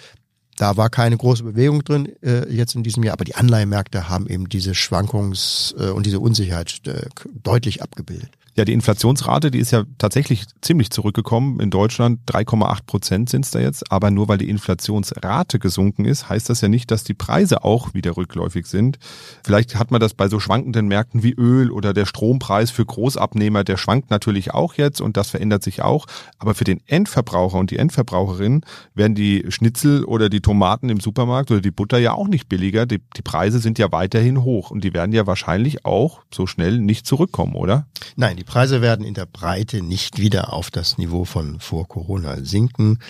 Da 0.56 0.76
war 0.78 0.88
keine 0.88 1.16
große 1.16 1.44
Bewegung 1.44 1.84
drin 1.84 2.12
äh, 2.22 2.50
jetzt 2.50 2.74
in 2.74 2.82
diesem 2.82 3.02
Jahr, 3.02 3.12
aber 3.12 3.24
die 3.24 3.34
Anleihemärkte 3.34 4.08
haben 4.08 4.26
eben 4.26 4.48
diese 4.48 4.72
Schwankungs- 4.72 5.76
äh, 5.78 5.90
und 5.90 6.06
diese 6.06 6.18
Unsicherheit 6.18 6.80
äh, 6.86 7.06
deutlich 7.42 7.82
abgebildet. 7.82 8.30
Ja, 8.56 8.64
die 8.64 8.72
Inflationsrate, 8.72 9.50
die 9.50 9.58
ist 9.58 9.70
ja 9.70 9.84
tatsächlich 9.98 10.46
ziemlich 10.62 10.88
zurückgekommen. 10.88 11.60
In 11.60 11.68
Deutschland 11.68 12.20
3,8 12.26 12.86
Prozent 12.86 13.28
sind 13.28 13.44
es 13.44 13.50
da 13.50 13.58
jetzt. 13.58 13.92
Aber 13.92 14.10
nur 14.10 14.28
weil 14.28 14.38
die 14.38 14.48
Inflationsrate 14.48 15.58
gesunken 15.58 16.06
ist, 16.06 16.30
heißt 16.30 16.48
das 16.48 16.62
ja 16.62 16.68
nicht, 16.68 16.90
dass 16.90 17.04
die 17.04 17.12
Preise 17.12 17.64
auch 17.64 17.92
wieder 17.92 18.16
rückläufig 18.16 18.66
sind. 18.66 18.98
Vielleicht 19.44 19.76
hat 19.76 19.90
man 19.90 20.00
das 20.00 20.14
bei 20.14 20.28
so 20.28 20.40
schwankenden 20.40 20.88
Märkten 20.88 21.22
wie 21.22 21.34
Öl 21.34 21.70
oder 21.70 21.92
der 21.92 22.06
Strompreis 22.06 22.70
für 22.70 22.86
Großabnehmer, 22.86 23.62
der 23.62 23.76
schwankt 23.76 24.08
natürlich 24.08 24.54
auch 24.54 24.72
jetzt 24.72 25.02
und 25.02 25.18
das 25.18 25.28
verändert 25.28 25.62
sich 25.62 25.82
auch. 25.82 26.06
Aber 26.38 26.54
für 26.54 26.64
den 26.64 26.80
Endverbraucher 26.86 27.58
und 27.58 27.70
die 27.70 27.76
Endverbraucherin 27.76 28.62
werden 28.94 29.14
die 29.14 29.44
Schnitzel 29.50 30.02
oder 30.02 30.30
die 30.30 30.40
Tomaten 30.40 30.88
im 30.88 31.00
Supermarkt 31.00 31.50
oder 31.50 31.60
die 31.60 31.70
Butter 31.70 31.98
ja 31.98 32.14
auch 32.14 32.28
nicht 32.28 32.48
billiger. 32.48 32.86
Die, 32.86 33.02
die 33.18 33.22
Preise 33.22 33.58
sind 33.58 33.78
ja 33.78 33.92
weiterhin 33.92 34.44
hoch 34.44 34.70
und 34.70 34.82
die 34.82 34.94
werden 34.94 35.12
ja 35.12 35.26
wahrscheinlich 35.26 35.84
auch 35.84 36.22
so 36.32 36.46
schnell 36.46 36.78
nicht 36.78 37.06
zurückkommen, 37.06 37.54
oder? 37.54 37.86
Nein, 38.16 38.38
die 38.38 38.45
Preise 38.46 38.80
werden 38.80 39.04
in 39.04 39.14
der 39.14 39.26
Breite 39.26 39.82
nicht 39.82 40.18
wieder 40.18 40.52
auf 40.52 40.70
das 40.70 40.96
Niveau 40.96 41.26
von 41.26 41.60
vor 41.60 41.86
Corona 41.86 42.42
sinken. 42.42 43.00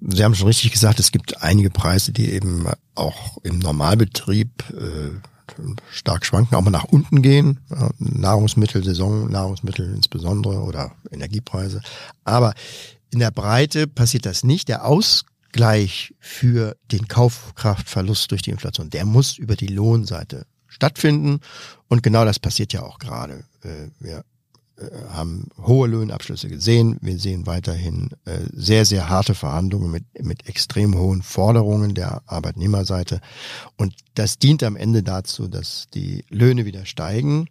Sie 0.00 0.24
haben 0.24 0.34
schon 0.34 0.46
richtig 0.46 0.72
gesagt, 0.72 0.98
es 1.00 1.12
gibt 1.12 1.42
einige 1.42 1.70
Preise, 1.70 2.12
die 2.12 2.30
eben 2.32 2.66
auch 2.94 3.36
im 3.42 3.58
Normalbetrieb 3.58 4.48
äh, 4.70 5.10
stark 5.90 6.24
schwanken, 6.24 6.56
auch 6.56 6.62
mal 6.62 6.70
nach 6.70 6.84
unten 6.84 7.22
gehen. 7.22 7.60
Nahrungsmittel, 7.98 8.82
Saison, 8.82 9.30
Nahrungsmittel 9.30 9.94
insbesondere 9.94 10.60
oder 10.62 10.92
Energiepreise. 11.10 11.82
Aber 12.24 12.54
in 13.10 13.18
der 13.18 13.30
Breite 13.30 13.86
passiert 13.86 14.26
das 14.26 14.44
nicht. 14.44 14.68
Der 14.68 14.84
Ausgleich 14.84 16.14
für 16.18 16.76
den 16.90 17.08
Kaufkraftverlust 17.08 18.30
durch 18.30 18.42
die 18.42 18.50
Inflation, 18.50 18.90
der 18.90 19.04
muss 19.04 19.38
über 19.38 19.56
die 19.56 19.68
Lohnseite 19.68 20.46
stattfinden. 20.66 21.40
Und 21.88 22.02
genau 22.02 22.24
das 22.24 22.38
passiert 22.38 22.72
ja 22.72 22.82
auch 22.82 22.98
gerade. 22.98 23.44
Wir 24.00 24.18
äh, 24.18 24.22
haben 25.08 25.48
hohe 25.64 25.88
Lohnabschlüsse 25.88 26.48
gesehen. 26.48 26.98
Wir 27.00 27.18
sehen 27.18 27.46
weiterhin 27.46 28.10
äh, 28.24 28.38
sehr, 28.52 28.84
sehr 28.84 29.08
harte 29.08 29.34
Verhandlungen 29.34 29.90
mit, 29.90 30.04
mit 30.22 30.48
extrem 30.48 30.98
hohen 30.98 31.22
Forderungen 31.22 31.94
der 31.94 32.22
Arbeitnehmerseite. 32.26 33.20
Und 33.76 33.94
das 34.14 34.38
dient 34.38 34.62
am 34.62 34.76
Ende 34.76 35.02
dazu, 35.02 35.48
dass 35.48 35.86
die 35.94 36.24
Löhne 36.28 36.66
wieder 36.66 36.84
steigen. 36.84 37.48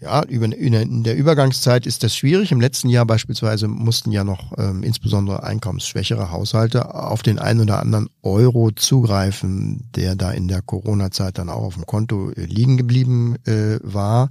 Ja, 0.00 0.22
über, 0.22 0.44
in 0.44 1.02
der 1.02 1.16
Übergangszeit 1.16 1.84
ist 1.84 2.04
das 2.04 2.14
schwierig. 2.14 2.52
Im 2.52 2.60
letzten 2.60 2.88
Jahr 2.88 3.04
beispielsweise 3.04 3.66
mussten 3.66 4.12
ja 4.12 4.22
noch 4.22 4.56
ähm, 4.56 4.84
insbesondere 4.84 5.42
einkommensschwächere 5.42 6.30
Haushalte 6.30 6.94
auf 6.94 7.22
den 7.22 7.40
einen 7.40 7.62
oder 7.62 7.80
anderen 7.80 8.08
Euro 8.22 8.70
zugreifen, 8.70 9.88
der 9.96 10.14
da 10.14 10.30
in 10.30 10.46
der 10.46 10.62
Corona-Zeit 10.62 11.38
dann 11.38 11.48
auch 11.48 11.64
auf 11.64 11.74
dem 11.74 11.86
Konto 11.86 12.30
äh, 12.30 12.44
liegen 12.44 12.76
geblieben 12.76 13.34
äh, 13.44 13.80
war. 13.82 14.30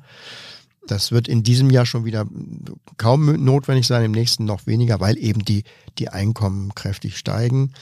Das 0.87 1.11
wird 1.11 1.27
in 1.27 1.43
diesem 1.43 1.69
Jahr 1.69 1.85
schon 1.85 2.05
wieder 2.05 2.25
kaum 2.97 3.43
notwendig 3.43 3.87
sein, 3.87 4.03
im 4.03 4.11
nächsten 4.11 4.45
noch 4.45 4.65
weniger, 4.65 4.99
weil 4.99 5.17
eben 5.17 5.43
die, 5.45 5.63
die 5.99 6.09
Einkommen 6.09 6.73
kräftig 6.75 7.17
steigen. 7.17 7.73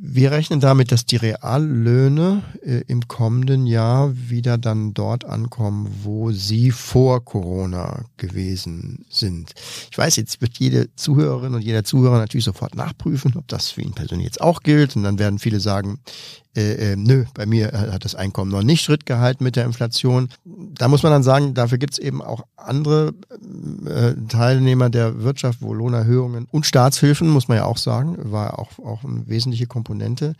Wir 0.00 0.30
rechnen 0.30 0.60
damit, 0.60 0.90
dass 0.90 1.04
die 1.04 1.16
Reallöhne 1.16 2.42
äh, 2.62 2.82
im 2.86 3.08
kommenden 3.08 3.66
Jahr 3.66 4.12
wieder 4.14 4.56
dann 4.56 4.94
dort 4.94 5.24
ankommen, 5.24 5.88
wo 6.02 6.32
sie 6.32 6.70
vor 6.70 7.24
Corona 7.24 8.04
gewesen 8.16 9.04
sind. 9.10 9.52
Ich 9.90 9.98
weiß, 9.98 10.16
jetzt 10.16 10.40
wird 10.40 10.58
jede 10.58 10.94
Zuhörerin 10.96 11.54
und 11.54 11.62
jeder 11.62 11.84
Zuhörer 11.84 12.18
natürlich 12.18 12.44
sofort 12.44 12.74
nachprüfen, 12.74 13.34
ob 13.36 13.46
das 13.48 13.70
für 13.70 13.82
ihn 13.82 13.92
persönlich 13.92 14.26
jetzt 14.26 14.40
auch 14.40 14.62
gilt. 14.62 14.96
Und 14.96 15.02
dann 15.02 15.18
werden 15.18 15.38
viele 15.38 15.60
sagen, 15.60 15.98
äh, 16.54 16.92
äh, 16.92 16.96
nö, 16.96 17.24
bei 17.32 17.46
mir 17.46 17.72
hat 17.72 18.04
das 18.04 18.14
Einkommen 18.14 18.50
noch 18.50 18.62
nicht 18.62 18.82
Schritt 18.82 19.06
gehalten 19.06 19.42
mit 19.42 19.56
der 19.56 19.64
Inflation. 19.64 20.28
Da 20.44 20.88
muss 20.88 21.02
man 21.02 21.10
dann 21.10 21.22
sagen, 21.22 21.54
dafür 21.54 21.78
gibt's 21.78 21.98
eben 21.98 22.20
auch 22.20 22.44
andere 22.56 23.14
äh, 23.86 24.12
Teilnehmer 24.28 24.90
der 24.90 25.22
Wirtschaft, 25.22 25.62
wo 25.62 25.72
Lohnerhöhungen 25.72 26.46
und 26.50 26.66
Staatshilfen, 26.66 27.28
muss 27.28 27.48
man 27.48 27.56
ja 27.56 27.64
auch 27.64 27.78
sagen, 27.78 28.16
war 28.18 28.58
auch, 28.58 28.78
auch 28.78 29.02
eine 29.02 29.26
wesentliche 29.28 29.66
Komponente, 29.66 30.34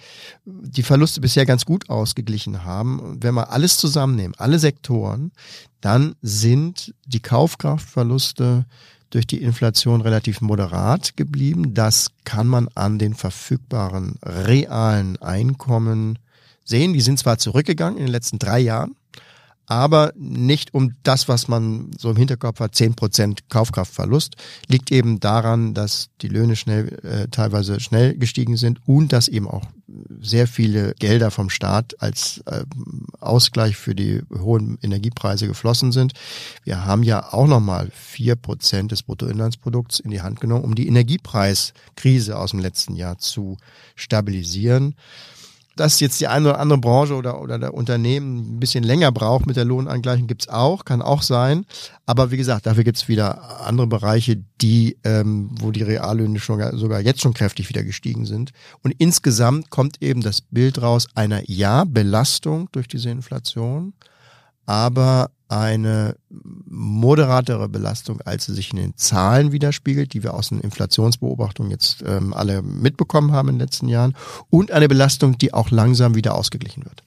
die 0.45 0.83
Verluste 0.83 1.23
bisher 1.23 1.47
ganz 1.47 1.65
gut 1.65 1.89
ausgeglichen 1.89 2.65
haben. 2.65 3.17
Wenn 3.21 3.35
wir 3.35 3.51
alles 3.51 3.79
zusammennehmen, 3.79 4.35
alle 4.37 4.59
Sektoren, 4.59 5.33
dann 5.81 6.15
sind 6.21 6.95
die 7.07 7.21
Kaufkraftverluste 7.21 8.67
durch 9.13 9.27
die 9.27 9.43
Inflation 9.43 10.01
relativ 10.01 10.41
moderat 10.41 11.17
geblieben. 11.17 11.75
Das 11.75 12.11
kann 12.25 12.47
man 12.47 12.69
an 12.75 12.99
den 12.99 13.15
verfügbaren 13.15 14.19
realen 14.25 15.21
Einkommen 15.21 16.19
sehen. 16.65 16.95
Die 16.95 17.03
sind 17.03 17.19
zwar 17.19 17.37
zurückgegangen 17.39 17.99
in 17.99 18.07
den 18.07 18.13
letzten 18.13 18.39
drei 18.39 18.59
Jahren, 18.59 18.97
aber 19.67 20.13
nicht 20.17 20.75
um 20.75 20.95
das, 21.03 21.29
was 21.29 21.49
man 21.49 21.91
so 21.99 22.11
im 22.11 22.17
Hinterkopf 22.17 22.61
hat, 22.61 22.75
zehn 22.75 22.95
Prozent 22.95 23.49
Kaufkraftverlust, 23.49 24.37
liegt 24.69 24.91
eben 24.91 25.21
daran, 25.21 25.75
dass 25.75 26.11
die 26.21 26.29
Löhne 26.29 26.57
schnell, 26.57 26.99
äh, 27.05 27.29
teilweise 27.29 27.81
schnell 27.81 28.17
gestiegen 28.17 28.57
sind 28.57 28.81
und 28.87 29.13
dass 29.13 29.29
eben 29.29 29.49
auch 29.49 29.65
sehr 30.21 30.47
viele 30.47 30.95
Gelder 30.99 31.31
vom 31.31 31.51
Staat 31.51 32.01
als 32.01 32.43
äh, 32.47 32.65
Ausgleich 33.21 33.77
für 33.77 33.95
die 33.95 34.23
hohen 34.39 34.79
Energiepreise 34.83 35.47
geflossen 35.47 35.93
sind. 35.93 36.13
Wir 36.65 36.85
haben 36.85 37.03
ja 37.03 37.33
auch 37.33 37.47
nochmal 37.47 37.91
vier 37.93 38.37
Prozent 38.37 38.93
des 38.93 39.03
Bruttoinlandsprodukts 39.03 40.01
in 40.01 40.11
die 40.11 40.23
Hand 40.23 40.41
genommen, 40.41 40.65
um 40.65 40.75
die 40.75 40.89
Energiepreiskrise 40.89 42.39
aus 42.39 42.51
dem 42.51 42.61
letzten 42.61 42.97
Jahr 42.97 43.19
zu 43.19 43.59
stabilisieren 43.95 44.95
dass 45.77 46.01
jetzt 46.01 46.21
die 46.21 46.27
eine 46.27 46.51
oder 46.51 46.59
andere 46.59 46.79
Branche 46.79 47.15
oder, 47.15 47.41
oder 47.41 47.59
der 47.59 47.75
Unternehmen 47.75 48.57
ein 48.57 48.61
bisschen 48.61 48.85
länger 48.85 49.13
braucht 49.13 49.47
mit 49.47 49.57
der 49.57 49.65
Lohnangleichung, 49.65 50.27
gibt's 50.27 50.49
auch, 50.49 50.85
kann 50.85 51.03
auch 51.03 51.23
sein. 51.23 51.65
Aber 52.07 52.31
wie 52.31 52.37
gesagt, 52.37 52.67
dafür 52.67 52.85
gibt's 52.85 53.09
wieder 53.09 53.61
andere 53.67 53.87
Bereiche, 53.87 54.43
die, 54.61 54.99
ähm, 55.05 55.51
wo 55.61 55.71
die 55.71 55.83
Reallöhne 55.83 56.39
schon, 56.39 56.61
sogar 56.79 57.01
jetzt 57.01 57.21
schon 57.21 57.35
kräftig 57.35 57.69
wieder 57.69 57.83
gestiegen 57.83 58.27
sind. 58.27 58.53
Und 58.83 58.95
insgesamt 58.99 59.71
kommt 59.71 60.03
eben 60.03 60.21
das 60.21 60.41
Bild 60.41 60.81
raus 60.83 61.07
einer 61.15 61.43
Ja, 61.49 61.85
Belastung 61.85 62.69
durch 62.73 62.89
diese 62.89 63.11
Inflation, 63.11 63.95
aber 64.67 65.31
eine 65.53 66.17
moderatere 66.31 67.69
Belastung, 67.69 68.23
als 68.23 68.47
sie 68.47 68.55
sich 68.55 68.71
in 68.71 68.79
den 68.79 68.97
Zahlen 68.97 69.53
widerspiegelt, 69.53 70.15
die 70.15 70.23
wir 70.23 70.33
aus 70.33 70.49
den 70.49 70.61
Inflationsbeobachtungen 70.61 71.71
jetzt 71.71 72.03
ähm, 72.07 72.33
alle 72.33 72.63
mitbekommen 72.63 73.33
haben 73.33 73.51
in 73.51 73.57
den 73.57 73.61
letzten 73.61 73.89
Jahren, 73.89 74.17
und 74.49 74.71
eine 74.71 74.89
Belastung, 74.89 75.37
die 75.37 75.53
auch 75.53 75.71
langsam 75.71 76.15
wieder 76.15 76.35
ausgeglichen 76.35 76.85
wird. 76.85 77.05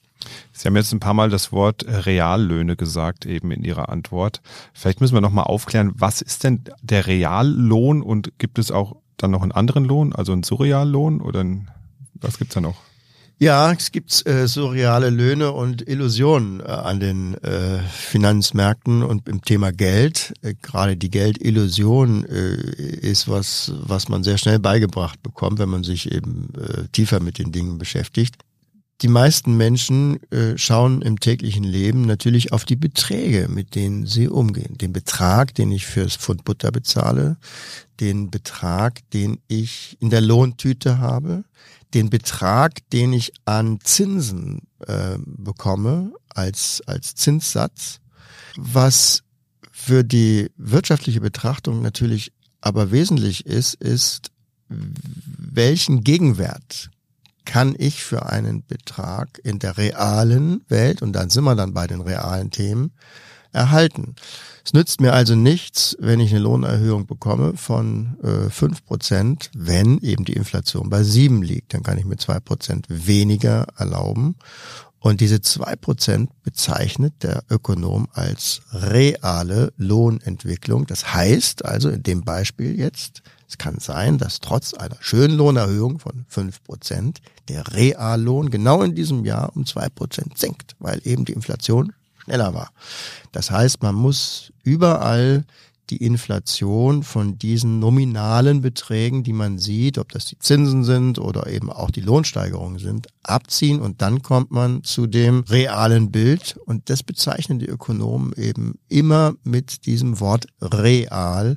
Sie 0.52 0.66
haben 0.68 0.76
jetzt 0.76 0.92
ein 0.92 1.00
paar 1.00 1.14
Mal 1.14 1.28
das 1.28 1.50
Wort 1.50 1.84
Reallöhne 1.86 2.76
gesagt, 2.76 3.26
eben 3.26 3.50
in 3.50 3.64
Ihrer 3.64 3.88
Antwort. 3.88 4.40
Vielleicht 4.72 5.00
müssen 5.00 5.14
wir 5.14 5.20
nochmal 5.20 5.44
aufklären, 5.44 5.92
was 5.96 6.22
ist 6.22 6.44
denn 6.44 6.62
der 6.82 7.06
Reallohn 7.06 8.00
und 8.00 8.38
gibt 8.38 8.58
es 8.58 8.70
auch 8.70 8.96
dann 9.16 9.32
noch 9.32 9.42
einen 9.42 9.52
anderen 9.52 9.84
Lohn, 9.84 10.12
also 10.14 10.32
einen 10.32 10.44
Surreallohn 10.44 11.20
oder 11.20 11.40
ein, 11.40 11.68
was 12.14 12.38
gibt's 12.38 12.54
da 12.54 12.60
noch? 12.60 12.76
Ja, 13.38 13.70
es 13.70 13.92
gibt 13.92 14.26
äh, 14.26 14.48
surreale 14.48 15.10
Löhne 15.10 15.52
und 15.52 15.86
Illusionen 15.86 16.60
äh, 16.60 16.64
an 16.64 17.00
den 17.00 17.34
äh, 17.42 17.80
Finanzmärkten 17.80 19.02
und 19.02 19.28
im 19.28 19.42
Thema 19.42 19.72
Geld. 19.72 20.32
Äh, 20.40 20.54
Gerade 20.62 20.96
die 20.96 21.10
Geldillusion 21.10 22.24
äh, 22.24 22.54
ist 22.54 23.28
was, 23.28 23.72
was 23.78 24.08
man 24.08 24.24
sehr 24.24 24.38
schnell 24.38 24.58
beigebracht 24.58 25.22
bekommt, 25.22 25.58
wenn 25.58 25.68
man 25.68 25.84
sich 25.84 26.10
eben 26.12 26.48
äh, 26.58 26.88
tiefer 26.92 27.20
mit 27.20 27.38
den 27.38 27.52
Dingen 27.52 27.76
beschäftigt. 27.76 28.36
Die 29.02 29.08
meisten 29.08 29.58
Menschen 29.58 30.18
äh, 30.32 30.56
schauen 30.56 31.02
im 31.02 31.20
täglichen 31.20 31.64
Leben 31.64 32.06
natürlich 32.06 32.54
auf 32.54 32.64
die 32.64 32.76
Beträge, 32.76 33.48
mit 33.50 33.74
denen 33.74 34.06
sie 34.06 34.28
umgehen. 34.28 34.78
Den 34.78 34.94
Betrag, 34.94 35.54
den 35.54 35.70
ich 35.72 35.84
fürs 35.84 36.16
Pfund 36.16 36.44
Butter 36.44 36.72
bezahle, 36.72 37.36
den 38.00 38.30
Betrag, 38.30 39.00
den 39.10 39.40
ich 39.46 39.98
in 40.00 40.08
der 40.08 40.22
Lohntüte 40.22 40.96
habe, 40.96 41.44
den 41.94 42.10
Betrag, 42.10 42.88
den 42.90 43.12
ich 43.12 43.32
an 43.44 43.78
Zinsen 43.82 44.62
äh, 44.86 45.18
bekomme 45.24 46.12
als, 46.28 46.82
als 46.86 47.14
Zinssatz, 47.14 48.00
was 48.56 49.22
für 49.70 50.04
die 50.04 50.50
wirtschaftliche 50.56 51.20
Betrachtung 51.20 51.82
natürlich 51.82 52.32
aber 52.60 52.90
wesentlich 52.90 53.46
ist, 53.46 53.74
ist, 53.74 54.32
welchen 54.68 56.02
Gegenwert 56.02 56.90
kann 57.44 57.76
ich 57.78 58.02
für 58.02 58.26
einen 58.26 58.66
Betrag 58.66 59.38
in 59.44 59.60
der 59.60 59.78
realen 59.78 60.64
Welt, 60.68 61.00
und 61.00 61.12
dann 61.12 61.30
sind 61.30 61.44
wir 61.44 61.54
dann 61.54 61.74
bei 61.74 61.86
den 61.86 62.00
realen 62.00 62.50
Themen, 62.50 62.92
erhalten. 63.56 64.14
Es 64.64 64.72
nützt 64.72 65.00
mir 65.00 65.12
also 65.12 65.36
nichts, 65.36 65.96
wenn 66.00 66.18
ich 66.18 66.32
eine 66.32 66.40
Lohnerhöhung 66.40 67.06
bekomme 67.06 67.52
von 67.56 68.16
äh, 68.22 68.48
5%, 68.50 69.50
wenn 69.54 69.98
eben 70.00 70.24
die 70.24 70.32
Inflation 70.32 70.90
bei 70.90 71.04
7 71.04 71.40
liegt. 71.42 71.72
Dann 71.72 71.84
kann 71.84 71.98
ich 71.98 72.04
mir 72.04 72.16
2% 72.16 72.84
weniger 72.88 73.66
erlauben. 73.76 74.34
Und 74.98 75.20
diese 75.20 75.36
2% 75.36 76.30
bezeichnet 76.42 77.22
der 77.22 77.44
Ökonom 77.48 78.08
als 78.12 78.62
reale 78.72 79.72
Lohnentwicklung. 79.76 80.86
Das 80.86 81.14
heißt 81.14 81.64
also 81.64 81.88
in 81.90 82.02
dem 82.02 82.24
Beispiel 82.24 82.76
jetzt, 82.76 83.22
es 83.48 83.58
kann 83.58 83.78
sein, 83.78 84.18
dass 84.18 84.40
trotz 84.40 84.74
einer 84.74 84.96
schönen 84.98 85.36
Lohnerhöhung 85.36 86.00
von 86.00 86.26
5% 86.28 87.18
der 87.48 87.72
Reallohn 87.72 88.50
genau 88.50 88.82
in 88.82 88.96
diesem 88.96 89.24
Jahr 89.24 89.54
um 89.54 89.62
2% 89.62 90.36
sinkt, 90.36 90.74
weil 90.80 91.00
eben 91.04 91.24
die 91.24 91.34
Inflation 91.34 91.92
schneller 92.26 92.52
war. 92.54 92.70
Das 93.32 93.50
heißt, 93.50 93.82
man 93.82 93.94
muss 93.94 94.52
überall 94.62 95.44
die 95.90 95.98
Inflation 95.98 97.02
von 97.02 97.38
diesen 97.38 97.78
nominalen 97.78 98.60
Beträgen, 98.60 99.22
die 99.22 99.32
man 99.32 99.58
sieht, 99.58 99.98
ob 99.98 100.10
das 100.10 100.26
die 100.26 100.38
Zinsen 100.38 100.84
sind 100.84 101.18
oder 101.18 101.46
eben 101.46 101.70
auch 101.70 101.90
die 101.90 102.00
Lohnsteigerungen 102.00 102.78
sind, 102.78 103.06
abziehen 103.22 103.80
und 103.80 104.02
dann 104.02 104.22
kommt 104.22 104.50
man 104.50 104.82
zu 104.82 105.06
dem 105.06 105.44
realen 105.48 106.10
Bild 106.10 106.58
und 106.66 106.90
das 106.90 107.02
bezeichnen 107.02 107.58
die 107.58 107.66
Ökonomen 107.66 108.32
eben 108.32 108.78
immer 108.88 109.34
mit 109.44 109.86
diesem 109.86 110.20
Wort 110.20 110.46
real. 110.60 111.56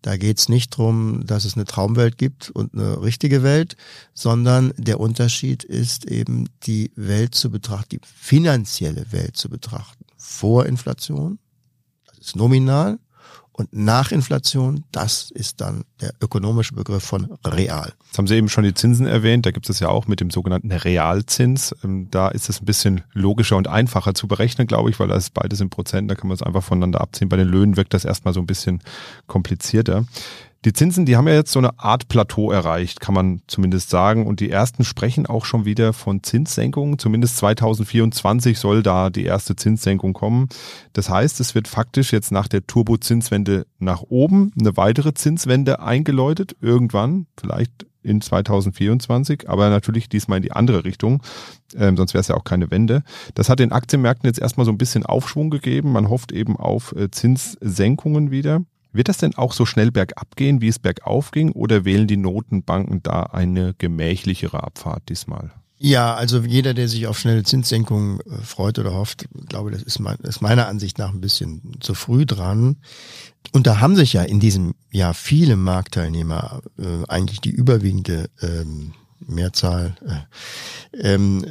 Da 0.00 0.16
geht 0.16 0.38
es 0.38 0.48
nicht 0.48 0.70
drum, 0.70 1.26
dass 1.26 1.44
es 1.44 1.56
eine 1.56 1.64
Traumwelt 1.64 2.16
gibt 2.16 2.50
und 2.50 2.74
eine 2.74 3.02
richtige 3.02 3.42
Welt, 3.42 3.76
sondern 4.14 4.72
der 4.76 5.00
Unterschied 5.00 5.64
ist 5.64 6.06
eben 6.06 6.48
die 6.62 6.92
Welt 6.94 7.34
zu 7.34 7.50
betrachten, 7.50 7.88
die 7.90 8.00
finanzielle 8.04 9.10
Welt 9.10 9.36
zu 9.36 9.50
betrachten 9.50 10.05
vor 10.26 10.66
Inflation, 10.66 11.38
das 12.06 12.18
ist 12.18 12.36
nominal, 12.36 12.98
und 13.52 13.72
nach 13.72 14.12
Inflation, 14.12 14.84
das 14.92 15.30
ist 15.30 15.62
dann 15.62 15.84
der 16.02 16.12
ökonomische 16.20 16.74
Begriff 16.74 17.02
von 17.02 17.38
real. 17.46 17.94
Jetzt 18.04 18.18
haben 18.18 18.26
Sie 18.26 18.34
eben 18.34 18.50
schon 18.50 18.64
die 18.64 18.74
Zinsen 18.74 19.06
erwähnt, 19.06 19.46
da 19.46 19.50
gibt 19.50 19.70
es 19.70 19.80
ja 19.80 19.88
auch 19.88 20.06
mit 20.06 20.20
dem 20.20 20.30
sogenannten 20.30 20.72
Realzins. 20.72 21.74
Ähm, 21.82 22.08
da 22.10 22.28
ist 22.28 22.50
es 22.50 22.60
ein 22.60 22.66
bisschen 22.66 23.02
logischer 23.14 23.56
und 23.56 23.66
einfacher 23.66 24.12
zu 24.12 24.28
berechnen, 24.28 24.66
glaube 24.66 24.90
ich, 24.90 25.00
weil 25.00 25.08
das 25.08 25.30
beides 25.30 25.62
in 25.62 25.70
Prozent, 25.70 26.10
da 26.10 26.14
kann 26.14 26.28
man 26.28 26.34
es 26.34 26.42
einfach 26.42 26.62
voneinander 26.62 27.00
abziehen. 27.00 27.30
Bei 27.30 27.38
den 27.38 27.48
Löhnen 27.48 27.78
wirkt 27.78 27.94
das 27.94 28.04
erstmal 28.04 28.34
so 28.34 28.40
ein 28.40 28.46
bisschen 28.46 28.82
komplizierter. 29.26 30.04
Die 30.66 30.72
Zinsen, 30.72 31.06
die 31.06 31.16
haben 31.16 31.28
ja 31.28 31.34
jetzt 31.34 31.52
so 31.52 31.60
eine 31.60 31.78
Art 31.78 32.08
Plateau 32.08 32.50
erreicht, 32.50 32.98
kann 32.98 33.14
man 33.14 33.40
zumindest 33.46 33.88
sagen. 33.88 34.26
Und 34.26 34.40
die 34.40 34.50
ersten 34.50 34.82
sprechen 34.82 35.26
auch 35.26 35.44
schon 35.44 35.64
wieder 35.64 35.92
von 35.92 36.24
Zinssenkungen. 36.24 36.98
Zumindest 36.98 37.36
2024 37.36 38.58
soll 38.58 38.82
da 38.82 39.08
die 39.08 39.22
erste 39.22 39.54
Zinssenkung 39.54 40.12
kommen. 40.12 40.48
Das 40.92 41.08
heißt, 41.08 41.38
es 41.38 41.54
wird 41.54 41.68
faktisch 41.68 42.12
jetzt 42.12 42.32
nach 42.32 42.48
der 42.48 42.66
Turbozinswende 42.66 43.68
nach 43.78 44.02
oben 44.08 44.50
eine 44.58 44.76
weitere 44.76 45.14
Zinswende 45.14 45.78
eingeläutet. 45.78 46.56
Irgendwann, 46.60 47.28
vielleicht 47.38 47.86
in 48.02 48.20
2024, 48.20 49.48
aber 49.48 49.70
natürlich 49.70 50.08
diesmal 50.08 50.38
in 50.38 50.42
die 50.42 50.52
andere 50.52 50.84
Richtung, 50.84 51.22
ähm, 51.76 51.96
sonst 51.96 52.12
wäre 52.12 52.22
es 52.22 52.28
ja 52.28 52.34
auch 52.34 52.44
keine 52.44 52.72
Wende. 52.72 53.04
Das 53.34 53.48
hat 53.48 53.60
den 53.60 53.70
Aktienmärkten 53.70 54.26
jetzt 54.26 54.40
erstmal 54.40 54.66
so 54.66 54.72
ein 54.72 54.78
bisschen 54.78 55.06
Aufschwung 55.06 55.48
gegeben. 55.48 55.92
Man 55.92 56.08
hofft 56.08 56.32
eben 56.32 56.56
auf 56.56 56.92
äh, 56.96 57.08
Zinssenkungen 57.08 58.32
wieder. 58.32 58.62
Wird 58.96 59.08
das 59.08 59.18
denn 59.18 59.34
auch 59.34 59.52
so 59.52 59.66
schnell 59.66 59.90
bergab 59.90 60.36
gehen, 60.36 60.60
wie 60.60 60.68
es 60.68 60.78
bergauf 60.78 61.30
ging, 61.30 61.52
oder 61.52 61.84
wählen 61.84 62.06
die 62.06 62.16
Notenbanken 62.16 63.02
da 63.02 63.22
eine 63.24 63.74
gemächlichere 63.74 64.62
Abfahrt 64.62 65.08
diesmal? 65.08 65.52
Ja, 65.78 66.14
also 66.14 66.40
jeder, 66.40 66.72
der 66.72 66.88
sich 66.88 67.06
auf 67.06 67.18
schnelle 67.18 67.42
Zinssenkungen 67.42 68.20
äh, 68.20 68.38
freut 68.42 68.78
oder 68.78 68.94
hofft, 68.94 69.26
glaube, 69.48 69.70
das 69.70 69.82
ist, 69.82 69.98
mein, 69.98 70.16
ist 70.22 70.40
meiner 70.40 70.68
Ansicht 70.68 70.98
nach 70.98 71.12
ein 71.12 71.20
bisschen 71.20 71.76
zu 71.80 71.92
früh 71.92 72.24
dran. 72.24 72.76
Und 73.52 73.66
da 73.66 73.80
haben 73.80 73.94
sich 73.94 74.14
ja 74.14 74.22
in 74.22 74.40
diesem 74.40 74.74
Jahr 74.90 75.12
viele 75.12 75.56
Marktteilnehmer, 75.56 76.62
äh, 76.78 77.06
eigentlich 77.08 77.40
die 77.42 77.50
überwiegende 77.50 78.30
ähm, 78.40 78.94
Mehrzahl, 79.20 79.96
äh, 80.92 81.14
ähm, 81.14 81.44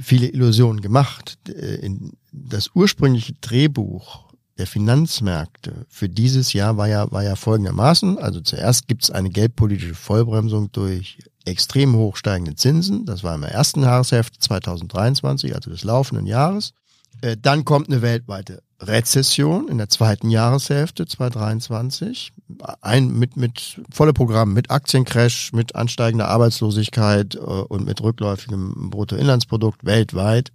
viele 0.00 0.28
Illusionen 0.28 0.80
gemacht. 0.80 1.38
Äh, 1.48 1.90
das 2.32 2.70
ursprüngliche 2.74 3.34
Drehbuch 3.40 4.23
der 4.58 4.66
Finanzmärkte 4.66 5.86
für 5.88 6.08
dieses 6.08 6.52
Jahr 6.52 6.76
war 6.76 6.88
ja, 6.88 7.10
war 7.10 7.24
ja 7.24 7.34
folgendermaßen. 7.36 8.18
Also 8.18 8.40
zuerst 8.40 8.86
gibt 8.86 9.04
es 9.04 9.10
eine 9.10 9.30
geldpolitische 9.30 9.94
Vollbremsung 9.94 10.70
durch 10.72 11.18
extrem 11.44 11.96
hoch 11.96 12.16
steigenden 12.16 12.56
Zinsen. 12.56 13.04
Das 13.04 13.24
war 13.24 13.34
im 13.34 13.42
ersten 13.42 13.82
Jahreshälfte 13.82 14.38
2023, 14.38 15.54
also 15.54 15.70
des 15.70 15.84
laufenden 15.84 16.26
Jahres. 16.26 16.72
Äh, 17.20 17.36
dann 17.40 17.64
kommt 17.64 17.88
eine 17.88 18.02
weltweite 18.02 18.62
Rezession 18.80 19.68
in 19.68 19.78
der 19.78 19.88
zweiten 19.88 20.30
Jahreshälfte 20.30 21.06
2023. 21.06 22.32
Ein, 22.80 23.12
mit, 23.18 23.36
mit 23.36 23.80
volle 23.90 24.12
Programm, 24.12 24.52
mit 24.52 24.70
Aktiencrash, 24.70 25.52
mit 25.52 25.74
ansteigender 25.74 26.28
Arbeitslosigkeit 26.28 27.34
äh, 27.34 27.38
und 27.38 27.84
mit 27.84 28.00
rückläufigem 28.00 28.90
Bruttoinlandsprodukt 28.90 29.84
weltweit. 29.84 30.52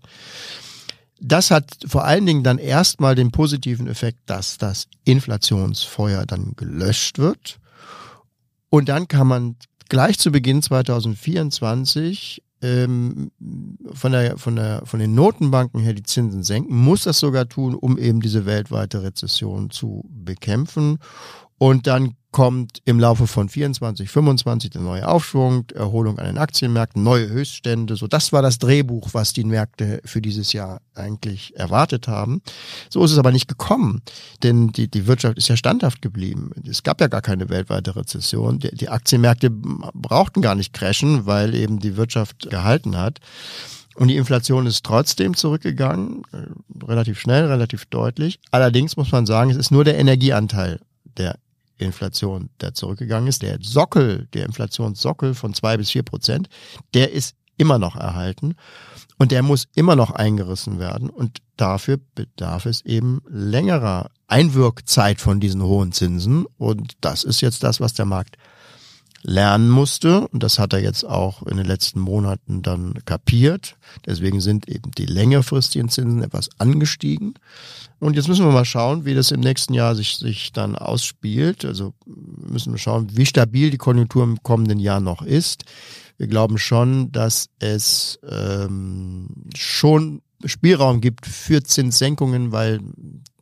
Das 1.22 1.52
hat 1.52 1.66
vor 1.86 2.06
allen 2.06 2.26
Dingen 2.26 2.44
dann 2.44 2.58
erstmal 2.58 3.16
den 3.16 3.32
positiven 3.32 3.88
Effekt, 3.88 4.20
dass 4.26 4.58
das 4.58 4.88
Inflationsfeuer 5.04 6.26
dann 6.26 6.54
gelöscht 6.56 7.20
wird. 7.20 7.60
Und 8.70 8.90
dann 8.90 9.08
kann 9.08 9.28
man 9.28 9.56
gleich 9.90 10.20
zu 10.20 10.32
Beginn 10.32 10.62
2024 10.62 12.44
ähm, 12.62 13.32
von, 13.94 14.12
der, 14.12 14.38
von, 14.38 14.56
der, 14.56 14.82
von 14.86 15.00
den 15.00 15.16
Notenbanken 15.16 15.80
her 15.80 15.94
die 15.94 16.04
Zinsen 16.04 16.44
senken, 16.44 16.76
muss 16.76 17.04
das 17.04 17.20
sogar 17.20 17.48
tun, 17.48 17.76
um 17.76 17.98
eben 17.98 18.22
diese 18.22 18.46
weltweite 18.46 19.04
Rezession 19.04 19.70
zu 19.70 20.04
bekämpfen. 20.10 21.00
Und 21.60 21.88
dann 21.88 22.16
kommt 22.32 22.82
im 22.86 23.00
Laufe 23.00 23.26
von 23.26 23.50
24, 23.50 24.10
25 24.10 24.70
der 24.70 24.82
neue 24.82 25.08
Aufschwung, 25.08 25.66
Erholung 25.74 26.20
an 26.20 26.26
den 26.26 26.38
Aktienmärkten, 26.38 27.02
neue 27.02 27.28
Höchststände. 27.28 27.96
So, 27.96 28.08
das 28.08 28.32
war 28.32 28.42
das 28.42 28.60
Drehbuch, 28.60 29.10
was 29.14 29.34
die 29.34 29.44
Märkte 29.44 30.00
für 30.06 30.22
dieses 30.22 30.54
Jahr 30.54 30.82
eigentlich 30.94 31.56
erwartet 31.58 32.08
haben. 32.08 32.42
So 32.90 33.04
ist 33.04 33.12
es 33.12 33.18
aber 33.18 33.32
nicht 33.32 33.48
gekommen, 33.48 34.04
denn 34.44 34.70
die, 34.70 34.88
die 34.88 35.08
Wirtschaft 35.08 35.38
ist 35.38 35.48
ja 35.48 35.58
standhaft 35.58 36.02
geblieben. 36.02 36.52
Es 36.70 36.84
gab 36.84 37.02
ja 37.02 37.08
gar 37.08 37.22
keine 37.22 37.50
weltweite 37.50 37.96
Rezession. 37.96 38.60
Die, 38.60 38.76
die 38.76 38.90
Aktienmärkte 38.90 39.50
brauchten 39.50 40.42
gar 40.42 40.56
nicht 40.56 40.74
crashen, 40.74 41.26
weil 41.26 41.56
eben 41.56 41.80
die 41.80 41.98
Wirtschaft 41.98 42.50
gehalten 42.50 42.96
hat. 42.96 43.20
Und 43.96 44.08
die 44.08 44.18
Inflation 44.18 44.68
ist 44.68 44.86
trotzdem 44.86 45.36
zurückgegangen, 45.36 46.22
äh, 46.32 46.86
relativ 46.86 47.20
schnell, 47.20 47.48
relativ 47.48 47.86
deutlich. 47.88 48.40
Allerdings 48.52 48.96
muss 48.98 49.12
man 49.12 49.26
sagen, 49.26 49.50
es 49.50 49.58
ist 49.58 49.72
nur 49.72 49.84
der 49.84 49.98
Energieanteil, 49.98 50.80
der 51.18 51.38
Inflation, 51.86 52.50
der 52.62 52.74
zurückgegangen 52.74 53.28
ist. 53.28 53.42
Der 53.42 53.58
Sockel, 53.62 54.28
der 54.34 54.46
Inflationssockel 54.46 55.34
von 55.34 55.54
zwei 55.54 55.78
bis 55.78 55.92
vier 55.92 56.04
Prozent, 56.04 56.50
der 56.94 57.12
ist 57.12 57.36
immer 57.58 57.78
noch 57.78 57.96
erhalten 57.96 58.56
und 59.18 59.32
der 59.32 59.44
muss 59.44 59.68
immer 59.76 59.96
noch 59.96 60.12
eingerissen 60.12 60.80
werden 60.80 61.10
und 61.10 61.40
dafür 61.58 62.00
bedarf 62.16 62.66
es 62.66 62.86
eben 62.86 63.22
längerer 63.28 64.10
Einwirkzeit 64.28 65.20
von 65.20 65.40
diesen 65.40 65.62
hohen 65.62 65.92
Zinsen 65.92 66.46
und 66.58 66.94
das 67.02 67.24
ist 67.24 67.42
jetzt 67.42 67.64
das, 67.64 67.82
was 67.82 67.94
der 67.94 68.06
Markt 68.06 68.38
lernen 69.22 69.70
musste. 69.70 70.28
Und 70.28 70.44
das 70.44 70.60
hat 70.60 70.74
er 70.74 70.82
jetzt 70.82 71.06
auch 71.06 71.44
in 71.44 71.58
den 71.58 71.66
letzten 71.66 72.00
Monaten 72.00 72.62
dann 72.62 72.96
kapiert. 73.06 73.76
Deswegen 74.06 74.42
sind 74.42 74.68
eben 74.68 74.92
die 74.92 75.06
längerfristigen 75.06 75.90
Zinsen 75.90 76.24
etwas 76.24 76.50
angestiegen. 76.58 77.34
Und 78.00 78.16
jetzt 78.16 78.30
müssen 78.30 78.46
wir 78.46 78.52
mal 78.52 78.66
schauen, 78.66 79.06
wie 79.06 79.14
das 79.14 79.32
im 79.32 79.42
nächsten 79.42 79.74
Jahr 79.74 79.96
sich, 79.96 80.18
sich 80.18 80.54
dann 80.54 80.76
ausspielt. 80.76 81.66
Also 81.66 81.94
müssen 82.06 82.74
wir 82.74 82.80
schauen, 82.80 83.10
wie 83.14 83.26
stabil 83.26 83.72
die 83.72 83.78
Konjunktur 83.78 84.24
im 84.24 84.42
kommenden 84.42 84.80
Jahr 84.80 85.02
noch 85.02 85.22
ist. 85.22 85.66
Wir 86.18 86.28
glauben 86.28 86.58
schon, 86.58 87.12
dass 87.12 87.50
es 87.60 88.20
ähm, 88.30 89.28
schon 89.56 90.22
Spielraum 90.46 91.02
gibt 91.02 91.26
für 91.26 91.64
Zinssenkungen, 91.64 92.52
weil 92.52 92.80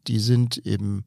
die 0.07 0.19
sind 0.19 0.57
eben 0.57 1.05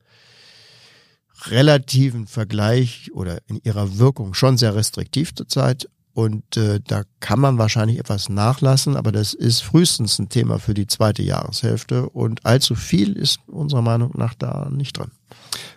relativen 1.47 2.27
Vergleich 2.27 3.11
oder 3.13 3.39
in 3.47 3.61
ihrer 3.63 3.99
Wirkung 3.99 4.35
schon 4.35 4.59
sehr 4.59 4.75
restriktiv 4.75 5.35
zurzeit. 5.35 5.89
Und 6.13 6.57
äh, 6.57 6.81
da 6.85 7.05
kann 7.21 7.41
man 7.41 7.57
wahrscheinlich 7.59 7.99
etwas 7.99 8.29
nachlassen, 8.29 8.97
aber 8.97 9.13
das 9.13 9.33
ist 9.33 9.61
frühestens 9.63 10.19
ein 10.19 10.29
Thema 10.29 10.59
für 10.59 10.75
die 10.75 10.87
zweite 10.87 11.23
Jahreshälfte. 11.23 12.09
Und 12.11 12.45
allzu 12.45 12.75
viel 12.75 13.13
ist 13.13 13.39
unserer 13.47 13.83
Meinung 13.83 14.13
nach 14.17 14.35
da 14.35 14.69
nicht 14.71 14.99
drin. 14.99 15.13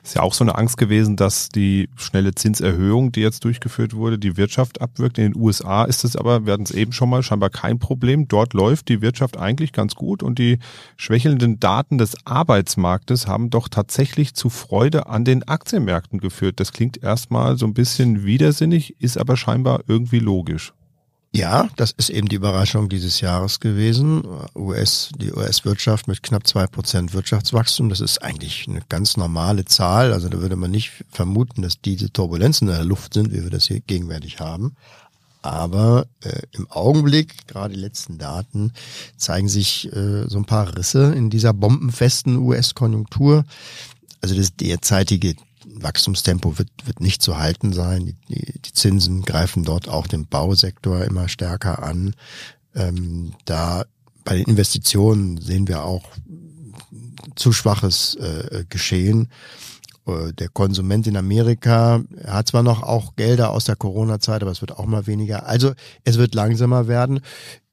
Ist 0.03 0.15
ja 0.15 0.22
auch 0.22 0.33
so 0.33 0.43
eine 0.43 0.55
Angst 0.55 0.77
gewesen, 0.77 1.15
dass 1.15 1.50
die 1.50 1.89
schnelle 1.95 2.36
Zinserhöhung, 2.36 3.12
die 3.12 3.22
jetzt 3.22 3.45
durchgeführt 3.45 3.95
wurde, 3.95 4.19
die 4.19 4.36
Wirtschaft 4.36 4.81
abwirkt. 4.81 5.17
In 5.17 5.31
den 5.31 5.41
USA 5.41 5.86
ist 5.86 6.03
es 6.03 6.15
aber, 6.15 6.45
wir 6.45 6.53
hatten 6.53 6.63
es 6.63 6.72
eben 6.72 6.91
schon 6.91 7.10
mal, 7.10 7.24
scheinbar 7.24 7.50
kein 7.50 7.79
Problem. 7.79 8.27
Dort 8.27 8.53
läuft 8.53 8.89
die 8.89 9.01
Wirtschaft 9.01 9.38
eigentlich 9.38 9.72
ganz 9.72 9.95
gut 9.95 10.22
und 10.22 10.39
die 10.39 10.60
schwächelnden 10.98 11.60
Daten 11.60 11.98
des 11.98 12.15
Arbeitsmarktes 12.25 13.27
haben 13.27 13.50
doch 13.50 13.69
tatsächlich 13.69 14.33
zu 14.33 14.50
Freude 14.50 15.07
an 15.07 15.24
den 15.24 15.48
Aktienmärkten 15.48 16.19
geführt. 16.19 16.60
Das 16.60 16.74
klingt 16.74 17.01
erstmal 17.01 17.57
so 17.57 17.65
ein 17.65 17.74
bisschen 17.74 18.25
widersinnig, 18.25 19.01
ist 19.01 19.17
aber 19.17 19.38
scheinbar 19.38 19.83
irgendwie 19.88 20.19
logisch. 20.19 20.73
Ja, 21.36 21.67
das 21.78 21.91
ist 21.91 22.12
eben 22.12 22.30
die 22.30 22.36
Überraschung 22.36 22.89
dieses 22.89 23.19
Jahres 23.19 23.60
gewesen. 23.60 24.24
US, 24.56 25.10
die 25.17 25.34
US-Wirtschaft 25.34 26.08
mit 26.08 26.22
knapp 26.22 26.46
zwei 26.46 26.67
Prozent 26.67 27.15
Wirtschaftswachstum, 27.15 27.89
das 27.89 28.02
ist 28.02 28.22
eigentlich 28.22 28.67
eine 28.69 28.82
ganz 28.88 29.17
normale 29.17 29.65
Zahl. 29.65 30.13
Also 30.13 30.30
da 30.30 30.41
würde 30.41 30.56
man 30.56 30.69
nicht 30.69 30.91
vermuten, 31.10 31.63
dass 31.63 31.82
diese 31.82 32.12
Turbulenzen 32.13 32.67
in 32.67 32.76
der 32.76 32.86
Luft 32.86 33.15
sind, 33.15 33.32
wie 33.34 33.41
wir 33.41 33.50
das 33.50 33.65
hier 33.65 33.80
gegenwärtig 33.80 34.39
haben. 34.41 34.76
Aber 35.41 36.06
äh, 36.22 36.43
im 36.52 36.69
Augenblick, 36.69 37.48
gerade 37.48 37.74
die 37.74 37.80
letzten 37.80 38.19
Daten, 38.19 38.72
zeigen 39.17 39.50
sich 39.50 39.91
äh, 39.91 40.30
so 40.30 40.38
ein 40.38 40.46
paar 40.46 40.78
Risse 40.78 41.13
in 41.15 41.32
dieser 41.32 41.52
bombenfesten 41.52 42.38
US-Konjunktur. 42.38 43.43
Also 44.22 44.36
das 44.36 44.56
derzeitige 44.56 45.34
Wachstumstempo 45.65 46.58
wird, 46.58 46.69
wird 46.86 46.99
nicht 46.99 47.21
zu 47.21 47.38
halten 47.38 47.73
sein. 47.73 48.17
Die, 48.30 48.60
die 48.60 48.73
Zinsen 48.73 49.23
greifen 49.23 49.63
dort 49.63 49.88
auch 49.88 50.08
den 50.08 50.28
Bausektor 50.28 51.04
immer 51.04 51.28
stärker 51.28 51.84
an. 51.84 52.15
Ähm, 52.76 53.34
da 53.45 53.86
bei 54.23 54.36
den 54.38 54.45
Investitionen 54.45 55.39
sehen 55.39 55.67
wir 55.67 55.84
auch 55.84 56.10
zu 57.36 57.52
schwaches 57.52 58.15
äh, 58.15 58.65
Geschehen. 58.69 59.30
Äh, 60.05 60.33
der 60.33 60.49
Konsument 60.49 61.07
in 61.07 61.17
Amerika 61.17 62.01
hat 62.25 62.47
zwar 62.47 62.63
noch 62.63 62.83
auch 62.83 63.15
Gelder 63.15 63.51
aus 63.51 63.65
der 63.65 63.75
Corona-Zeit, 63.75 64.41
aber 64.41 64.51
es 64.51 64.61
wird 64.61 64.77
auch 64.77 64.85
mal 64.85 65.07
weniger. 65.07 65.47
Also 65.47 65.73
es 66.03 66.17
wird 66.17 66.35
langsamer 66.35 66.87
werden. 66.87 67.21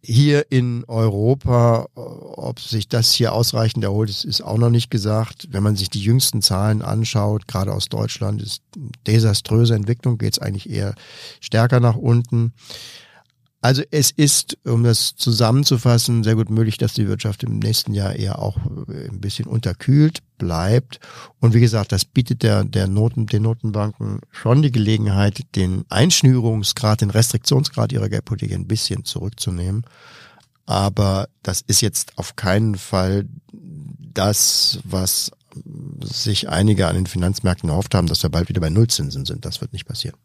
Hier 0.03 0.51
in 0.51 0.85
Europa, 0.87 1.87
äh, 1.95 2.01
ob 2.01 2.61
sich 2.61 2.89
das 2.89 3.13
hier 3.13 3.33
ausreichend 3.35 3.85
erholt, 3.85 4.09
ist, 4.11 4.41
auch 4.43 4.57
noch 4.57 4.71
nicht 4.71 4.91
gesagt. 4.91 5.49
Wenn 5.51 5.63
man 5.63 5.77
sich 5.77 5.91
die 5.91 6.03
jüngsten 6.03 6.41
Zahlen 6.41 6.83
anschaut, 6.83 7.47
gerade 7.47 7.73
aus 7.73 7.89
Deutschland, 7.89 8.41
ist 8.41 8.63
desaströse 9.07 9.75
Entwicklung, 9.75 10.17
geht 10.17 10.35
es 10.35 10.39
eigentlich 10.39 10.71
eher 10.71 10.95
stärker 11.41 11.81
nach 11.81 11.97
unten. 11.97 12.53
Also 13.63 13.83
es 13.91 14.11
ist, 14.11 14.57
um 14.65 14.85
das 14.85 15.17
zusammenzufassen, 15.17 16.25
sehr 16.25 16.35
gut 16.35 16.49
möglich, 16.49 16.79
dass 16.79 16.95
die 16.95 17.09
Wirtschaft 17.09 17.43
im 17.43 17.59
nächsten 17.59 17.93
Jahr 17.93 18.15
eher 18.15 18.39
auch 18.39 18.57
äh, 18.89 19.09
ein 19.09 19.21
bisschen 19.21 19.47
unterkühlt 19.47 20.21
bleibt. 20.39 20.99
Und 21.41 21.53
wie 21.53 21.61
gesagt, 21.61 21.93
das 21.93 22.07
bietet 22.07 22.43
der, 22.43 22.65
der 22.65 22.87
Noten, 22.87 23.27
den 23.27 23.43
Notenbanken 23.43 24.21
schon 24.31 24.63
die 24.63 24.73
Gelegenheit, 24.73 25.45
den 25.57 25.85
Einschnürungsgrad, 25.91 27.03
den 27.03 27.11
Restriktionsgrad 27.11 27.93
ihrer 27.93 28.09
Geldpolitik 28.09 28.53
ein 28.53 28.67
bisschen 28.67 29.05
zurückzunehmen. 29.05 29.85
Aber 30.65 31.29
das 31.43 31.61
ist 31.61 31.83
jetzt 31.83 32.17
auf 32.17 32.37
keinen 32.37 32.77
Fall 32.77 33.27
das, 33.53 34.81
was 34.85 35.33
sich 36.01 36.49
einige 36.49 36.87
an 36.87 36.95
den 36.95 37.07
Finanzmärkten 37.07 37.69
erhofft 37.69 37.95
haben, 37.95 38.07
dass 38.07 38.23
wir 38.23 38.31
bald 38.31 38.49
wieder 38.49 38.61
bei 38.61 38.71
Nullzinsen 38.71 39.27
sind. 39.27 39.45
Das 39.45 39.61
wird 39.61 39.73
nicht 39.73 39.85
passieren. 39.85 40.17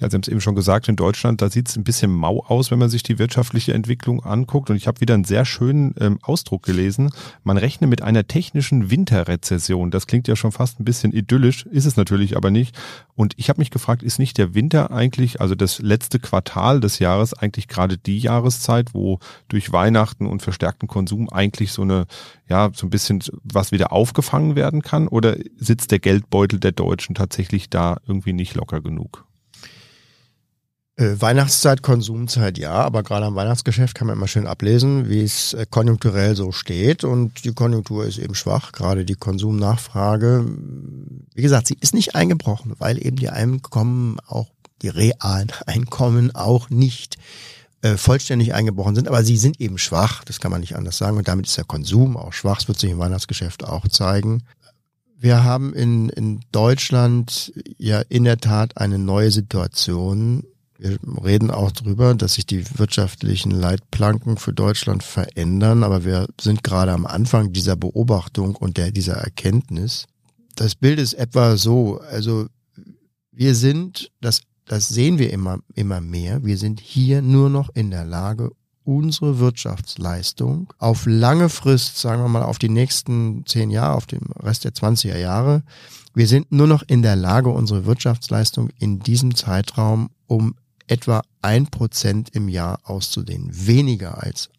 Ja, 0.00 0.08
Sie 0.08 0.14
haben 0.14 0.22
es 0.22 0.28
eben 0.28 0.40
schon 0.40 0.54
gesagt, 0.54 0.88
in 0.88 0.96
Deutschland, 0.96 1.42
da 1.42 1.50
sieht 1.50 1.68
es 1.68 1.76
ein 1.76 1.84
bisschen 1.84 2.10
mau 2.10 2.42
aus, 2.46 2.70
wenn 2.70 2.78
man 2.78 2.88
sich 2.88 3.02
die 3.02 3.18
wirtschaftliche 3.18 3.74
Entwicklung 3.74 4.24
anguckt. 4.24 4.70
Und 4.70 4.76
ich 4.76 4.86
habe 4.86 5.00
wieder 5.02 5.12
einen 5.12 5.24
sehr 5.24 5.44
schönen 5.44 5.94
ähm, 6.00 6.18
Ausdruck 6.22 6.62
gelesen. 6.62 7.10
Man 7.44 7.58
rechne 7.58 7.86
mit 7.86 8.00
einer 8.00 8.26
technischen 8.26 8.90
Winterrezession. 8.90 9.90
Das 9.90 10.06
klingt 10.06 10.26
ja 10.26 10.36
schon 10.36 10.52
fast 10.52 10.80
ein 10.80 10.84
bisschen 10.84 11.12
idyllisch, 11.12 11.66
ist 11.66 11.84
es 11.84 11.96
natürlich 11.96 12.36
aber 12.36 12.50
nicht. 12.50 12.78
Und 13.14 13.34
ich 13.36 13.50
habe 13.50 13.60
mich 13.60 13.70
gefragt, 13.70 14.02
ist 14.02 14.18
nicht 14.18 14.38
der 14.38 14.54
Winter 14.54 14.90
eigentlich, 14.90 15.42
also 15.42 15.54
das 15.54 15.80
letzte 15.80 16.18
Quartal 16.18 16.80
des 16.80 16.98
Jahres, 16.98 17.34
eigentlich 17.34 17.68
gerade 17.68 17.98
die 17.98 18.18
Jahreszeit, 18.18 18.94
wo 18.94 19.18
durch 19.48 19.70
Weihnachten 19.70 20.26
und 20.26 20.42
verstärkten 20.42 20.88
Konsum 20.88 21.28
eigentlich 21.28 21.72
so 21.72 21.82
eine, 21.82 22.06
ja, 22.48 22.70
so 22.72 22.86
ein 22.86 22.90
bisschen 22.90 23.22
was 23.44 23.70
wieder 23.70 23.92
aufgefangen 23.92 24.56
werden 24.56 24.80
kann? 24.80 25.08
Oder 25.08 25.36
sitzt 25.58 25.90
der 25.90 25.98
Geldbeutel 25.98 26.58
der 26.58 26.72
Deutschen 26.72 27.14
tatsächlich 27.14 27.68
da 27.68 27.98
irgendwie 28.06 28.32
nicht 28.32 28.54
locker 28.54 28.80
genug? 28.80 29.26
Äh, 31.00 31.20
Weihnachtszeit, 31.20 31.82
Konsumzeit 31.82 32.58
ja, 32.58 32.72
aber 32.72 33.02
gerade 33.02 33.24
am 33.24 33.34
Weihnachtsgeschäft 33.34 33.94
kann 33.94 34.06
man 34.06 34.16
immer 34.16 34.28
schön 34.28 34.46
ablesen, 34.46 35.08
wie 35.08 35.22
es 35.22 35.54
äh, 35.54 35.64
konjunkturell 35.68 36.36
so 36.36 36.52
steht. 36.52 37.04
Und 37.04 37.44
die 37.44 37.54
Konjunktur 37.54 38.04
ist 38.04 38.18
eben 38.18 38.34
schwach, 38.34 38.72
gerade 38.72 39.06
die 39.06 39.14
Konsumnachfrage. 39.14 40.44
Wie 41.34 41.42
gesagt, 41.42 41.68
sie 41.68 41.78
ist 41.80 41.94
nicht 41.94 42.14
eingebrochen, 42.14 42.74
weil 42.78 43.04
eben 43.04 43.16
die 43.16 43.30
Einkommen 43.30 44.18
auch 44.26 44.50
die 44.82 44.88
realen 44.88 45.50
Einkommen 45.66 46.34
auch 46.34 46.68
nicht 46.68 47.16
äh, 47.80 47.96
vollständig 47.96 48.52
eingebrochen 48.52 48.94
sind, 48.94 49.08
aber 49.08 49.24
sie 49.24 49.38
sind 49.38 49.58
eben 49.58 49.78
schwach, 49.78 50.22
das 50.24 50.38
kann 50.38 50.50
man 50.50 50.60
nicht 50.60 50.76
anders 50.76 50.98
sagen. 50.98 51.16
Und 51.16 51.28
damit 51.28 51.46
ist 51.46 51.56
der 51.56 51.64
Konsum 51.64 52.18
auch 52.18 52.34
schwach, 52.34 52.58
das 52.58 52.68
wird 52.68 52.78
sich 52.78 52.90
im 52.90 52.98
Weihnachtsgeschäft 52.98 53.64
auch 53.64 53.88
zeigen. 53.88 54.42
Wir 55.18 55.44
haben 55.44 55.72
in, 55.72 56.10
in 56.10 56.40
Deutschland 56.52 57.54
ja 57.78 58.00
in 58.00 58.24
der 58.24 58.38
Tat 58.38 58.76
eine 58.76 58.98
neue 58.98 59.30
Situation 59.30 60.44
Wir 60.80 60.98
reden 61.22 61.50
auch 61.50 61.72
darüber, 61.72 62.14
dass 62.14 62.34
sich 62.34 62.46
die 62.46 62.64
wirtschaftlichen 62.78 63.50
Leitplanken 63.50 64.38
für 64.38 64.54
Deutschland 64.54 65.02
verändern, 65.02 65.84
aber 65.84 66.06
wir 66.06 66.26
sind 66.40 66.62
gerade 66.62 66.92
am 66.92 67.04
Anfang 67.04 67.52
dieser 67.52 67.76
Beobachtung 67.76 68.56
und 68.56 68.78
der, 68.78 68.90
dieser 68.90 69.16
Erkenntnis. 69.16 70.06
Das 70.56 70.74
Bild 70.74 70.98
ist 70.98 71.12
etwa 71.12 71.58
so, 71.58 72.00
also 72.10 72.46
wir 73.30 73.54
sind, 73.54 74.10
das, 74.22 74.40
das 74.64 74.88
sehen 74.88 75.18
wir 75.18 75.34
immer, 75.34 75.58
immer 75.74 76.00
mehr, 76.00 76.46
wir 76.46 76.56
sind 76.56 76.80
hier 76.80 77.20
nur 77.20 77.50
noch 77.50 77.68
in 77.74 77.90
der 77.90 78.06
Lage, 78.06 78.50
unsere 78.82 79.38
Wirtschaftsleistung 79.38 80.72
auf 80.78 81.04
lange 81.04 81.50
Frist, 81.50 81.98
sagen 81.98 82.22
wir 82.22 82.28
mal 82.28 82.42
auf 82.42 82.58
die 82.58 82.70
nächsten 82.70 83.44
zehn 83.44 83.70
Jahre, 83.70 83.96
auf 83.96 84.06
den 84.06 84.32
Rest 84.42 84.64
der 84.64 84.72
20er 84.72 85.18
Jahre, 85.18 85.62
wir 86.14 86.26
sind 86.26 86.50
nur 86.52 86.66
noch 86.66 86.82
in 86.86 87.02
der 87.02 87.16
Lage, 87.16 87.50
unsere 87.50 87.84
Wirtschaftsleistung 87.84 88.70
in 88.78 88.98
diesem 89.00 89.34
Zeitraum 89.34 90.08
um 90.26 90.54
etwa 90.90 91.22
ein 91.42 91.66
Prozent 91.66 92.30
im 92.34 92.48
Jahr 92.48 92.80
auszudehnen. 92.84 93.50
Weniger 93.52 94.22
als 94.22 94.50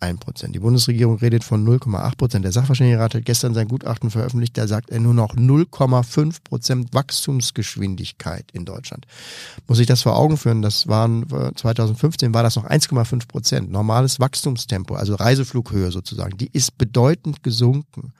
ein 0.00 0.18
Prozent. 0.18 0.54
Die 0.54 0.60
Bundesregierung 0.60 1.18
redet 1.18 1.44
von 1.44 1.66
0,8 1.66 2.16
Prozent. 2.16 2.44
Der 2.44 2.52
Sachverständigenrat 2.52 3.14
hat 3.14 3.24
gestern 3.26 3.52
sein 3.52 3.68
Gutachten 3.68 4.10
veröffentlicht, 4.10 4.56
da 4.56 4.66
sagt 4.66 4.88
er 4.90 4.98
nur 4.98 5.12
noch 5.12 5.34
0,5 5.34 6.36
Prozent 6.42 6.94
Wachstumsgeschwindigkeit 6.94 8.46
in 8.52 8.64
Deutschland. 8.64 9.06
Muss 9.68 9.78
ich 9.78 9.86
das 9.86 10.00
vor 10.02 10.16
Augen 10.16 10.38
führen? 10.38 10.62
Das 10.62 10.88
waren 10.88 11.26
2015 11.54 12.32
war 12.32 12.42
das 12.42 12.56
noch 12.56 12.64
1,5 12.64 13.28
Prozent. 13.28 13.70
Normales 13.70 14.20
Wachstumstempo, 14.20 14.94
also 14.94 15.14
Reiseflughöhe 15.16 15.90
sozusagen, 15.90 16.38
die 16.38 16.48
ist 16.50 16.78
bedeutend 16.78 17.42
gesunken. 17.42 18.14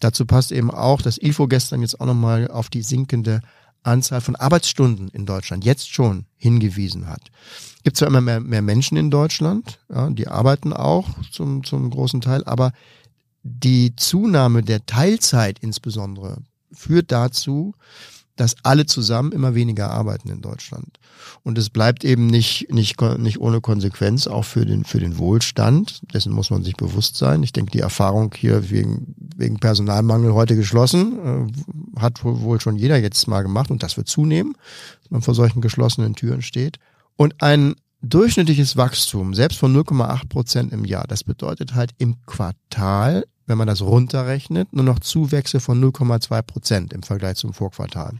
Dazu 0.00 0.26
passt 0.26 0.50
eben 0.50 0.72
auch, 0.72 1.02
dass 1.02 1.22
IFO 1.22 1.46
gestern 1.46 1.82
jetzt 1.82 2.00
auch 2.00 2.06
nochmal 2.06 2.48
auf 2.48 2.68
die 2.68 2.82
sinkende 2.82 3.42
Anzahl 3.82 4.20
von 4.20 4.36
Arbeitsstunden 4.36 5.08
in 5.08 5.26
Deutschland 5.26 5.64
jetzt 5.64 5.92
schon 5.92 6.26
hingewiesen 6.36 7.08
hat. 7.08 7.30
Gibt 7.82 7.96
zwar 7.96 8.08
immer 8.08 8.20
mehr, 8.20 8.40
mehr 8.40 8.62
Menschen 8.62 8.96
in 8.96 9.10
Deutschland, 9.10 9.80
ja, 9.92 10.10
die 10.10 10.28
arbeiten 10.28 10.72
auch 10.72 11.08
zum, 11.30 11.64
zum 11.64 11.90
großen 11.90 12.20
Teil, 12.20 12.44
aber 12.44 12.72
die 13.42 13.96
Zunahme 13.96 14.62
der 14.62 14.86
Teilzeit 14.86 15.58
insbesondere 15.60 16.38
führt 16.72 17.10
dazu, 17.10 17.74
dass 18.36 18.56
alle 18.62 18.86
zusammen 18.86 19.32
immer 19.32 19.54
weniger 19.54 19.90
arbeiten 19.90 20.28
in 20.30 20.40
Deutschland. 20.40 20.98
Und 21.42 21.58
es 21.58 21.70
bleibt 21.70 22.04
eben 22.04 22.26
nicht, 22.26 22.72
nicht, 22.72 23.00
nicht 23.18 23.40
ohne 23.40 23.60
Konsequenz 23.60 24.26
auch 24.26 24.44
für 24.44 24.64
den, 24.64 24.84
für 24.84 25.00
den 25.00 25.18
Wohlstand. 25.18 26.00
Dessen 26.14 26.32
muss 26.32 26.50
man 26.50 26.64
sich 26.64 26.76
bewusst 26.76 27.16
sein. 27.16 27.42
Ich 27.42 27.52
denke, 27.52 27.72
die 27.72 27.80
Erfahrung 27.80 28.32
hier 28.34 28.70
wegen, 28.70 29.14
wegen 29.36 29.58
Personalmangel 29.58 30.32
heute 30.32 30.56
geschlossen, 30.56 31.52
äh, 31.96 32.00
hat 32.00 32.24
wohl 32.24 32.60
schon 32.60 32.76
jeder 32.76 32.96
jetzt 32.96 33.26
mal 33.28 33.42
gemacht 33.42 33.70
und 33.70 33.82
das 33.82 33.96
wird 33.96 34.08
zunehmen, 34.08 34.54
dass 35.02 35.10
man 35.10 35.22
vor 35.22 35.34
solchen 35.34 35.60
geschlossenen 35.60 36.14
Türen 36.14 36.42
steht. 36.42 36.78
Und 37.16 37.42
ein 37.42 37.74
durchschnittliches 38.02 38.76
Wachstum, 38.76 39.34
selbst 39.34 39.58
von 39.58 39.76
0,8 39.76 40.28
Prozent 40.28 40.72
im 40.72 40.84
Jahr, 40.84 41.06
das 41.06 41.22
bedeutet 41.22 41.74
halt 41.74 41.92
im 41.98 42.16
Quartal 42.26 43.24
wenn 43.46 43.58
man 43.58 43.66
das 43.66 43.82
runterrechnet, 43.82 44.72
nur 44.72 44.84
noch 44.84 45.00
Zuwächse 45.00 45.60
von 45.60 45.82
0,2 45.82 46.42
Prozent 46.42 46.92
im 46.92 47.02
Vergleich 47.02 47.36
zum 47.36 47.52
Vorquartal. 47.52 48.18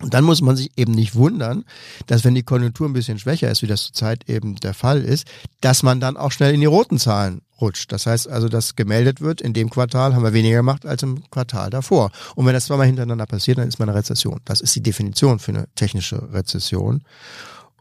Und 0.00 0.12
dann 0.12 0.24
muss 0.24 0.42
man 0.42 0.56
sich 0.56 0.70
eben 0.76 0.92
nicht 0.92 1.14
wundern, 1.14 1.64
dass 2.06 2.24
wenn 2.24 2.34
die 2.34 2.42
Konjunktur 2.42 2.88
ein 2.88 2.92
bisschen 2.92 3.18
schwächer 3.18 3.50
ist, 3.50 3.62
wie 3.62 3.66
das 3.66 3.84
zurzeit 3.84 4.28
eben 4.28 4.56
der 4.56 4.74
Fall 4.74 5.00
ist, 5.02 5.26
dass 5.60 5.82
man 5.82 6.00
dann 6.00 6.16
auch 6.16 6.32
schnell 6.32 6.52
in 6.52 6.60
die 6.60 6.66
roten 6.66 6.98
Zahlen 6.98 7.42
rutscht. 7.60 7.92
Das 7.92 8.06
heißt 8.06 8.28
also, 8.28 8.48
dass 8.48 8.74
gemeldet 8.74 9.20
wird, 9.20 9.40
in 9.40 9.54
dem 9.54 9.70
Quartal 9.70 10.14
haben 10.14 10.24
wir 10.24 10.32
weniger 10.32 10.56
gemacht 10.56 10.84
als 10.84 11.02
im 11.04 11.28
Quartal 11.30 11.70
davor. 11.70 12.10
Und 12.34 12.44
wenn 12.44 12.54
das 12.54 12.66
zweimal 12.66 12.86
hintereinander 12.86 13.26
passiert, 13.26 13.58
dann 13.58 13.68
ist 13.68 13.78
man 13.78 13.88
eine 13.88 13.96
Rezession. 13.96 14.40
Das 14.44 14.60
ist 14.60 14.74
die 14.74 14.82
Definition 14.82 15.38
für 15.38 15.52
eine 15.52 15.68
technische 15.74 16.32
Rezession. 16.32 17.02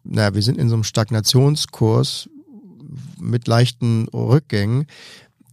Naja, 0.04 0.34
wir 0.36 0.44
sind 0.44 0.58
in 0.58 0.70
so 0.70 0.76
einem 0.76 0.84
Stagnationskurs 0.84 2.30
mit 3.20 3.48
leichten 3.48 4.08
Rückgängen 4.10 4.86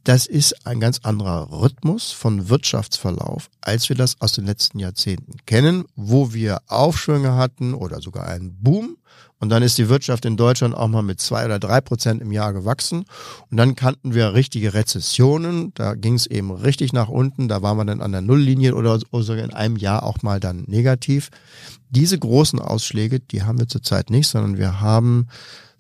das 0.04 0.26
ist 0.26 0.66
ein 0.66 0.80
ganz 0.80 1.00
anderer 1.02 1.50
Rhythmus 1.50 2.10
von 2.12 2.48
Wirtschaftsverlauf, 2.48 3.50
als 3.60 3.88
wir 3.88 3.96
das 3.96 4.20
aus 4.20 4.32
den 4.32 4.46
letzten 4.46 4.78
Jahrzehnten 4.78 5.36
kennen, 5.46 5.84
wo 5.94 6.32
wir 6.32 6.62
Aufschwünge 6.68 7.34
hatten 7.36 7.74
oder 7.74 8.00
sogar 8.00 8.26
einen 8.26 8.54
Boom. 8.62 8.96
Und 9.38 9.48
dann 9.48 9.62
ist 9.62 9.78
die 9.78 9.88
Wirtschaft 9.88 10.26
in 10.26 10.36
Deutschland 10.36 10.74
auch 10.74 10.88
mal 10.88 11.02
mit 11.02 11.20
zwei 11.20 11.46
oder 11.46 11.58
drei 11.58 11.80
Prozent 11.80 12.20
im 12.20 12.30
Jahr 12.30 12.52
gewachsen. 12.52 13.04
Und 13.50 13.56
dann 13.56 13.74
kannten 13.74 14.14
wir 14.14 14.34
richtige 14.34 14.74
Rezessionen. 14.74 15.72
Da 15.74 15.94
ging 15.94 16.14
es 16.14 16.26
eben 16.26 16.50
richtig 16.50 16.92
nach 16.92 17.08
unten. 17.08 17.48
Da 17.48 17.62
waren 17.62 17.78
wir 17.78 17.86
dann 17.86 18.02
an 18.02 18.12
der 18.12 18.20
Nulllinie 18.20 18.74
oder, 18.74 18.98
sogar 18.98 19.44
in 19.44 19.54
einem 19.54 19.76
Jahr 19.76 20.02
auch 20.02 20.22
mal 20.22 20.40
dann 20.40 20.64
negativ. 20.66 21.30
Diese 21.88 22.18
großen 22.18 22.58
Ausschläge, 22.58 23.18
die 23.18 23.42
haben 23.42 23.58
wir 23.58 23.66
zurzeit 23.66 24.10
nicht, 24.10 24.28
sondern 24.28 24.58
wir 24.58 24.80
haben 24.80 25.28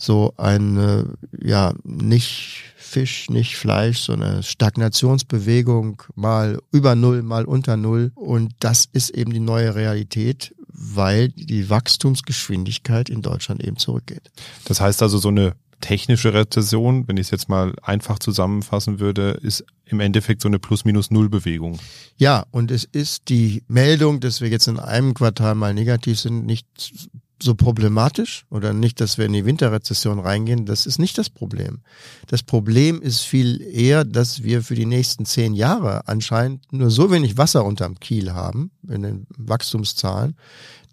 so 0.00 0.32
eine, 0.38 1.14
ja, 1.38 1.74
nicht 1.84 2.64
Fisch, 2.76 3.28
nicht 3.28 3.56
Fleisch, 3.56 4.00
so 4.00 4.14
eine 4.14 4.42
Stagnationsbewegung, 4.42 6.02
mal 6.14 6.58
über 6.72 6.94
Null, 6.94 7.22
mal 7.22 7.44
unter 7.44 7.76
Null. 7.76 8.10
Und 8.14 8.54
das 8.60 8.88
ist 8.90 9.10
eben 9.10 9.32
die 9.32 9.40
neue 9.40 9.74
Realität, 9.74 10.54
weil 10.68 11.28
die 11.28 11.68
Wachstumsgeschwindigkeit 11.68 13.10
in 13.10 13.20
Deutschland 13.20 13.62
eben 13.62 13.76
zurückgeht. 13.76 14.30
Das 14.64 14.80
heißt 14.80 15.02
also, 15.02 15.18
so 15.18 15.28
eine 15.28 15.54
technische 15.80 16.32
Rezession, 16.32 17.06
wenn 17.06 17.16
ich 17.16 17.26
es 17.26 17.30
jetzt 17.30 17.48
mal 17.48 17.74
einfach 17.82 18.18
zusammenfassen 18.18 19.00
würde, 19.00 19.38
ist 19.42 19.64
im 19.84 20.00
Endeffekt 20.00 20.40
so 20.42 20.48
eine 20.48 20.58
Plus-Minus-Null-Bewegung. 20.58 21.78
Ja, 22.16 22.44
und 22.50 22.70
es 22.70 22.84
ist 22.84 23.28
die 23.28 23.64
Meldung, 23.68 24.20
dass 24.20 24.40
wir 24.40 24.48
jetzt 24.48 24.68
in 24.68 24.78
einem 24.78 25.14
Quartal 25.14 25.54
mal 25.54 25.74
negativ 25.74 26.20
sind, 26.20 26.46
nicht 26.46 26.66
so 27.42 27.54
problematisch 27.54 28.44
oder 28.50 28.72
nicht, 28.72 29.00
dass 29.00 29.18
wir 29.18 29.26
in 29.26 29.32
die 29.32 29.44
Winterrezession 29.44 30.18
reingehen, 30.18 30.66
das 30.66 30.86
ist 30.86 30.98
nicht 30.98 31.16
das 31.18 31.30
Problem. 31.30 31.80
Das 32.26 32.42
Problem 32.42 33.00
ist 33.00 33.20
viel 33.20 33.60
eher, 33.62 34.04
dass 34.04 34.42
wir 34.42 34.62
für 34.62 34.74
die 34.74 34.86
nächsten 34.86 35.24
zehn 35.24 35.54
Jahre 35.54 36.06
anscheinend 36.08 36.72
nur 36.72 36.90
so 36.90 37.10
wenig 37.10 37.38
Wasser 37.38 37.64
unterm 37.64 37.98
Kiel 37.98 38.32
haben 38.32 38.70
in 38.88 39.02
den 39.02 39.26
Wachstumszahlen, 39.36 40.36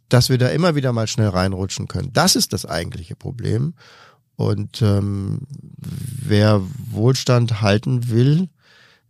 dass 0.10 0.30
wir 0.30 0.38
da 0.38 0.48
immer 0.50 0.76
wieder 0.76 0.94
mal 0.94 1.08
schnell 1.08 1.30
reinrutschen 1.30 1.88
können. 1.88 2.12
Das 2.14 2.36
ist 2.36 2.54
das 2.54 2.66
eigentliche 2.66 3.16
Problem. 3.16 3.74
Und 4.36 4.82
ähm, 4.82 5.42
wer 5.78 6.62
Wohlstand 6.92 7.62
halten 7.62 8.10
will, 8.10 8.50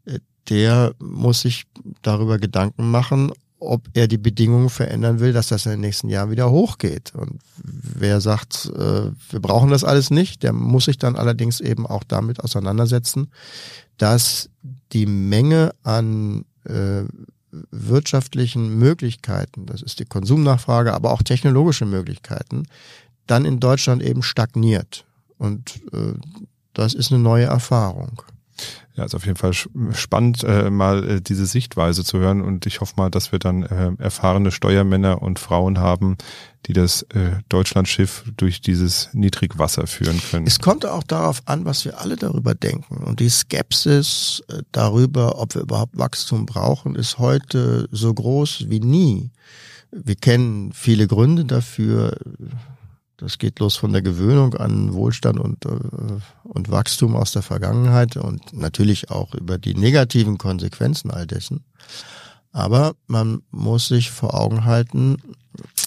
äh, 0.06 0.20
der 0.50 0.96
muss 1.00 1.42
sich 1.42 1.66
darüber 2.02 2.40
Gedanken 2.40 2.90
machen, 2.90 3.32
ob 3.60 3.88
er 3.94 4.08
die 4.08 4.18
Bedingungen 4.18 4.70
verändern 4.70 5.20
will, 5.20 5.34
dass 5.34 5.48
das 5.48 5.66
in 5.66 5.72
den 5.72 5.82
nächsten 5.82 6.10
Jahren 6.10 6.30
wieder 6.30 6.52
hochgeht. 6.52 7.14
Und 7.16 7.40
wer 7.64 8.22
sagt, 8.22 8.72
äh, 8.76 9.12
wir 9.30 9.40
brauchen 9.40 9.70
das 9.70 9.84
alles 9.84 10.12
nicht, 10.12 10.44
der 10.44 10.54
muss 10.54 10.86
sich 10.86 10.98
dann 10.98 11.16
allerdings 11.16 11.60
eben 11.60 11.88
auch 11.88 12.04
damit 12.04 12.40
auseinandersetzen, 12.40 13.30
dass 13.98 14.50
die 14.94 15.08
Menge 15.08 15.72
an 15.84 16.46
äh, 16.66 17.04
wirtschaftlichen 17.72 18.78
Möglichkeiten, 18.78 19.66
das 19.66 19.82
ist 19.82 20.00
die 20.00 20.06
Konsumnachfrage, 20.06 20.94
aber 20.94 21.12
auch 21.12 21.24
technologische 21.24 21.86
Möglichkeiten, 21.86 22.68
dann 23.26 23.46
in 23.46 23.60
Deutschland 23.60 24.04
eben 24.04 24.22
stagniert. 24.22 25.06
Und 25.38 25.82
äh, 25.94 26.14
das 26.74 26.94
ist 26.94 27.12
eine 27.12 27.22
neue 27.22 27.46
Erfahrung. 27.46 28.22
Ja, 28.98 29.06
ist 29.06 29.14
auf 29.14 29.28
jeden 29.28 29.38
Fall 29.38 29.54
spannend, 29.54 30.44
äh, 30.44 30.72
mal 30.72 31.08
äh, 31.08 31.22
diese 31.22 31.46
Sichtweise 31.46 32.04
zu 32.04 32.18
hören 32.18 32.42
und 32.42 32.66
ich 32.66 32.82
hoffe 32.82 32.96
mal, 32.98 33.12
dass 33.12 33.32
wir 33.32 33.38
dann 33.38 33.62
äh, 33.62 33.92
erfahrene 34.00 34.50
Steuermänner 34.52 35.22
und 35.22 35.38
Frauen 35.38 35.78
haben, 35.78 36.18
die 36.66 36.74
das 36.74 37.04
äh, 37.14 37.34
Deutschlandschiff 37.48 38.24
durch 38.36 38.60
dieses 38.60 39.10
Niedrigwasser 39.14 39.86
führen 39.86 40.20
können. 40.32 40.48
Es 40.48 40.60
kommt 40.60 40.84
auch 40.88 41.04
darauf 41.04 41.44
an, 41.46 41.64
was 41.64 41.86
wir 41.86 42.02
alle 42.02 42.16
darüber 42.16 42.56
denken. 42.56 42.98
Und 43.04 43.20
die 43.20 43.30
Skepsis 43.30 44.42
äh, 44.48 44.64
darüber, 44.72 45.40
ob 45.40 45.54
wir 45.54 45.62
überhaupt 45.62 45.96
Wachstum 45.96 46.48
brauchen, 46.48 46.96
ist 46.96 47.20
heute 47.20 47.88
so 47.92 48.12
groß 48.12 48.66
wie 48.68 48.80
nie. 48.80 49.30
Wir 49.92 50.16
kennen 50.16 50.74
viele 50.74 51.06
Gründe 51.06 51.46
dafür 51.46 52.18
das 53.18 53.40
geht 53.40 53.60
los 53.60 53.76
von 53.76 53.92
der 53.92 54.02
Gewöhnung 54.02 54.54
an 54.54 54.94
Wohlstand 54.94 55.40
und, 55.40 55.66
äh, 55.66 55.70
und 56.44 56.72
Wachstum 56.72 57.16
aus 57.16 57.32
der 57.32 57.42
Vergangenheit 57.42 58.16
und 58.16 58.54
natürlich 58.54 59.10
auch 59.10 59.34
über 59.34 59.58
die 59.58 59.74
negativen 59.74 60.38
Konsequenzen 60.38 61.12
all 61.12 61.26
dessen. 61.26 61.64
Aber 62.52 62.96
man 63.08 63.42
muss 63.52 63.88
sich 63.88 64.12
vor 64.12 64.34
Augen 64.34 64.66
halten, 64.66 65.18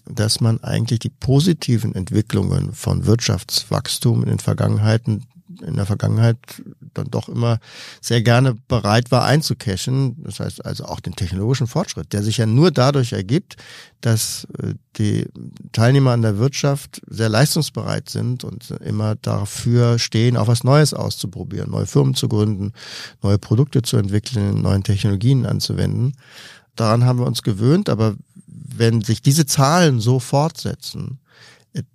dass 0.06 0.40
man 0.40 0.62
eigentlich 0.62 0.98
die 0.98 1.10
positiven 1.10 1.94
Entwicklungen 1.94 2.74
von 2.74 3.06
Wirtschaftswachstum 3.06 4.22
in 4.22 4.28
den 4.28 4.38
Vergangenheiten 4.40 5.24
in 5.62 5.74
der 5.74 5.86
Vergangenheit 5.86 6.38
dann 6.94 7.10
doch 7.10 7.28
immer 7.28 7.58
sehr 8.00 8.22
gerne 8.22 8.54
bereit 8.68 9.10
war 9.10 9.24
einzucashen. 9.24 10.16
Das 10.22 10.40
heißt 10.40 10.64
also 10.64 10.84
auch 10.84 11.00
den 11.00 11.14
technologischen 11.14 11.66
Fortschritt, 11.66 12.12
der 12.12 12.22
sich 12.22 12.38
ja 12.38 12.46
nur 12.46 12.70
dadurch 12.70 13.12
ergibt, 13.12 13.56
dass 14.00 14.46
äh, 14.62 14.74
die 14.96 15.26
Teilnehmer 15.72 16.12
an 16.12 16.22
der 16.22 16.38
Wirtschaft 16.38 17.00
sehr 17.06 17.28
leistungsbereit 17.28 18.08
sind 18.08 18.44
und 18.44 18.70
immer 18.84 19.14
dafür 19.16 19.98
stehen, 19.98 20.36
auch 20.36 20.48
was 20.48 20.64
Neues 20.64 20.94
auszuprobieren, 20.94 21.70
neue 21.70 21.86
Firmen 21.86 22.14
zu 22.14 22.28
gründen, 22.28 22.72
neue 23.22 23.38
Produkte 23.38 23.82
zu 23.82 23.96
entwickeln, 23.96 24.62
neuen 24.62 24.82
Technologien 24.82 25.46
anzuwenden. 25.46 26.14
Daran 26.74 27.04
haben 27.04 27.18
wir 27.18 27.26
uns 27.26 27.42
gewöhnt, 27.42 27.88
aber 27.88 28.16
wenn 28.46 29.02
sich 29.02 29.22
diese 29.22 29.46
Zahlen 29.46 30.00
so 30.00 30.18
fortsetzen, 30.18 31.19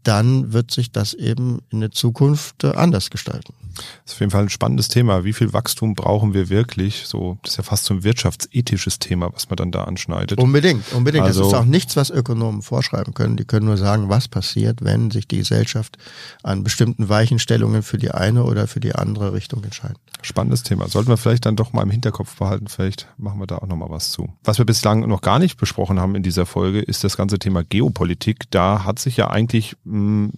dann 0.03 0.53
wird 0.53 0.71
sich 0.71 0.91
das 0.91 1.13
eben 1.13 1.59
in 1.69 1.81
der 1.81 1.91
Zukunft 1.91 2.63
äh, 2.63 2.71
anders 2.71 3.09
gestalten. 3.09 3.53
Das 3.75 3.83
ist 4.05 4.13
auf 4.13 4.19
jeden 4.21 4.31
Fall 4.31 4.43
ein 4.43 4.49
spannendes 4.49 4.87
Thema. 4.87 5.25
Wie 5.25 5.33
viel 5.33 5.51
Wachstum 5.51 5.95
brauchen 5.95 6.33
wir 6.33 6.49
wirklich? 6.49 7.03
So, 7.05 7.37
das 7.43 7.51
ist 7.51 7.57
ja 7.57 7.63
fast 7.63 7.85
so 7.85 7.93
ein 7.93 8.03
wirtschaftsethisches 8.03 8.99
Thema, 8.99 9.33
was 9.33 9.49
man 9.49 9.57
dann 9.57 9.71
da 9.71 9.83
anschneidet. 9.83 10.39
Unbedingt, 10.39 10.93
unbedingt. 10.93 11.25
Also, 11.25 11.41
das 11.41 11.49
ist 11.49 11.53
auch 11.55 11.65
nichts, 11.65 11.97
was 11.97 12.09
Ökonomen 12.09 12.61
vorschreiben 12.61 13.13
können. 13.13 13.35
Die 13.35 13.43
können 13.43 13.65
nur 13.65 13.77
sagen, 13.77 14.07
was 14.07 14.27
passiert, 14.29 14.83
wenn 14.83 15.11
sich 15.11 15.27
die 15.27 15.37
Gesellschaft 15.37 15.97
an 16.41 16.63
bestimmten 16.63 17.09
Weichenstellungen 17.09 17.83
für 17.83 17.97
die 17.97 18.11
eine 18.11 18.43
oder 18.43 18.67
für 18.67 18.79
die 18.79 18.95
andere 18.95 19.33
Richtung 19.33 19.63
entscheidet. 19.63 19.97
Spannendes 20.21 20.63
Thema. 20.63 20.87
Sollten 20.87 21.09
wir 21.09 21.17
vielleicht 21.17 21.45
dann 21.45 21.55
doch 21.55 21.73
mal 21.73 21.83
im 21.83 21.91
Hinterkopf 21.91 22.37
behalten. 22.37 22.67
Vielleicht 22.67 23.07
machen 23.17 23.39
wir 23.39 23.47
da 23.47 23.57
auch 23.57 23.67
nochmal 23.67 23.89
was 23.89 24.11
zu. 24.11 24.29
Was 24.43 24.57
wir 24.57 24.65
bislang 24.65 25.07
noch 25.07 25.21
gar 25.21 25.39
nicht 25.39 25.57
besprochen 25.57 25.99
haben 25.99 26.15
in 26.15 26.23
dieser 26.23 26.45
Folge, 26.45 26.79
ist 26.79 27.03
das 27.03 27.17
ganze 27.17 27.39
Thema 27.39 27.63
Geopolitik. 27.63 28.49
Da 28.51 28.85
hat 28.85 28.99
sich 28.99 29.17
ja 29.17 29.29
eigentlich, 29.29 29.64
mh, 29.83 30.29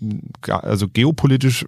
also 0.48 0.88
geopolitisch 0.88 1.66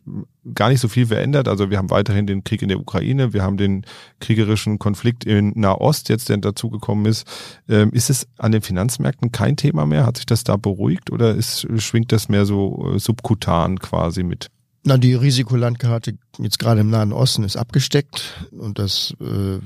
gar 0.54 0.70
nicht 0.70 0.80
so 0.80 0.88
viel 0.88 1.08
verändert. 1.08 1.48
Also 1.48 1.70
wir 1.70 1.78
haben 1.78 1.90
weiterhin 1.90 2.26
den 2.26 2.44
Krieg 2.44 2.62
in 2.62 2.70
der 2.70 2.80
Ukraine, 2.80 3.34
wir 3.34 3.44
haben 3.44 3.58
den 3.58 3.86
kriegerischen 4.20 4.80
Konflikt 4.80 5.26
in 5.26 5.52
Nahost 5.56 6.10
jetzt, 6.10 6.30
der 6.30 6.38
dazugekommen 6.38 7.06
ist. 7.06 7.28
Ähm, 7.68 7.92
ist 7.92 8.10
es 8.10 8.28
an 8.38 8.52
den 8.52 8.62
Finanzmärkten 8.62 9.32
kein 9.32 9.58
Thema 9.58 9.86
mehr? 9.86 10.06
Hat 10.06 10.18
sich 10.18 10.26
das 10.26 10.44
da 10.44 10.58
beruhigt 10.58 11.12
oder 11.12 11.36
ist, 11.36 11.68
schwingt 11.82 12.12
das 12.12 12.30
mehr 12.30 12.46
so 12.46 12.94
äh, 12.96 13.00
subkutan 13.00 13.80
quasi 13.80 14.24
mit? 14.24 14.50
Na, 14.84 14.98
die 14.98 15.14
Risikolandkarte 15.14 16.18
jetzt 16.38 16.58
gerade 16.58 16.82
im 16.82 16.90
Nahen 16.90 17.12
Osten 17.12 17.44
ist 17.44 17.58
abgesteckt 17.58 18.48
und 18.52 18.80
das 18.80 19.14
äh, 19.20 19.60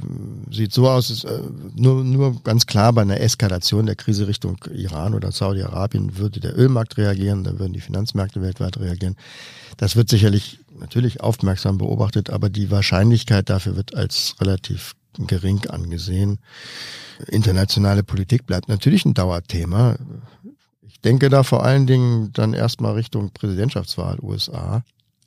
sieht 0.51 0.73
so 0.73 0.89
aus, 0.89 1.11
ist, 1.11 1.23
äh, 1.23 1.39
nur, 1.75 2.03
nur 2.03 2.41
ganz 2.43 2.65
klar 2.65 2.93
bei 2.93 3.03
einer 3.03 3.21
Eskalation 3.21 3.85
der 3.85 3.95
Krise 3.95 4.27
Richtung 4.27 4.57
Iran 4.73 5.13
oder 5.13 5.31
Saudi-Arabien 5.31 6.17
würde 6.17 6.39
der 6.39 6.57
Ölmarkt 6.57 6.97
reagieren, 6.97 7.43
dann 7.43 7.59
würden 7.59 7.73
die 7.73 7.81
Finanzmärkte 7.81 8.41
weltweit 8.41 8.79
reagieren. 8.79 9.15
Das 9.77 9.95
wird 9.95 10.09
sicherlich 10.09 10.59
natürlich 10.79 11.21
aufmerksam 11.21 11.77
beobachtet, 11.77 12.31
aber 12.31 12.49
die 12.49 12.71
Wahrscheinlichkeit 12.71 13.51
dafür 13.51 13.75
wird 13.75 13.93
als 13.93 14.35
relativ 14.41 14.95
gering 15.19 15.67
angesehen. 15.67 16.39
Internationale 17.27 18.03
Politik 18.03 18.47
bleibt 18.47 18.67
natürlich 18.67 19.05
ein 19.05 19.13
Dauerthema. 19.13 19.95
Ich 20.87 20.99
denke 21.01 21.29
da 21.29 21.43
vor 21.43 21.63
allen 21.63 21.85
Dingen 21.85 22.31
dann 22.33 22.53
erstmal 22.53 22.93
Richtung 22.93 23.29
Präsidentschaftswahl 23.31 24.17
USA. 24.21 24.83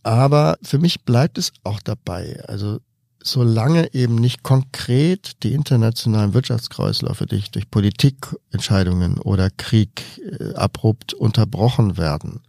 Aber 0.07 0.57
für 0.63 0.79
mich 0.79 1.05
bleibt 1.05 1.37
es 1.37 1.51
auch 1.65 1.81
dabei. 1.81 2.41
Also 2.47 2.79
solange 3.21 3.93
eben 3.93 4.15
nicht 4.15 4.45
konkret 4.45 5.43
die 5.43 5.53
internationalen 5.53 6.33
Wirtschaftskreisläufe 6.33 7.27
durch, 7.27 7.51
durch 7.51 7.69
Politikentscheidungen 7.69 9.19
oder 9.19 9.51
Krieg 9.51 10.05
äh, 10.21 10.55
abrupt 10.55 11.13
unterbrochen 11.13 11.97
werden 11.97 12.43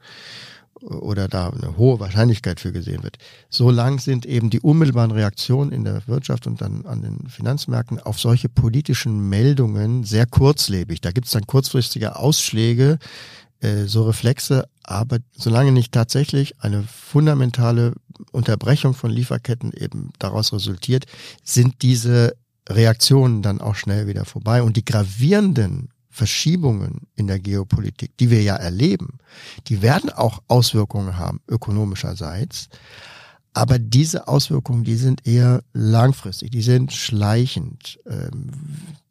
oder 0.84 1.28
da 1.28 1.50
eine 1.50 1.78
hohe 1.78 2.00
Wahrscheinlichkeit 2.00 2.60
für 2.60 2.72
gesehen 2.72 3.02
wird, 3.02 3.17
solange 3.50 4.00
sind 4.02 4.28
eben 4.28 4.52
die 4.52 4.60
unmittelbaren 4.60 5.10
Reaktionen 5.10 5.72
in 5.72 5.84
der 5.84 6.08
Wirtschaft 6.08 6.46
und 6.46 6.62
dann 6.62 6.86
an 6.86 7.02
den 7.02 7.28
Finanzmärkten 7.28 8.00
auf 8.00 8.20
solche 8.20 8.50
politischen 8.50 9.30
Meldungen 9.30 10.04
sehr 10.04 10.28
kurzlebig. 10.28 11.02
Da 11.02 11.12
gibt 11.12 11.26
es 11.26 11.34
dann 11.34 11.48
kurzfristige 11.48 12.17
Ausschläge, 12.17 13.00
äh, 13.62 13.86
so 13.86 14.04
Reflexe, 14.04 14.67
aber 14.84 15.20
solange 15.36 15.72
nicht 15.72 15.91
tatsächlich 15.91 16.60
eine 16.62 16.84
fundamentale 16.84 17.93
Unterbrechung 18.32 18.93
von 18.93 19.12
Lieferketten 19.12 19.74
eben 19.74 20.12
daraus 20.20 20.54
resultiert, 20.54 21.06
sind 21.43 21.82
diese 21.82 22.36
Reaktionen 22.70 23.41
dann 23.41 23.62
auch 23.62 23.76
schnell 23.76 24.08
wieder 24.08 24.26
vorbei. 24.26 24.62
Und 24.62 24.78
die 24.78 24.86
gravierenden 24.86 25.89
Verschiebungen 26.10 27.08
in 27.15 27.28
der 27.28 27.39
Geopolitik, 27.39 28.17
die 28.17 28.32
wir 28.32 28.41
ja 28.41 28.56
erleben, 28.56 29.20
die 29.67 29.82
werden 29.82 30.10
auch 30.10 30.41
Auswirkungen 30.48 31.17
haben, 31.17 31.41
ökonomischerseits. 31.48 32.70
Aber 33.54 33.80
diese 33.80 34.28
Auswirkungen, 34.28 34.84
die 34.84 34.96
sind 34.96 35.26
eher 35.26 35.63
langfristig, 35.74 36.52
die 36.52 36.62
sind 36.62 36.91
schleichend. 36.93 38.00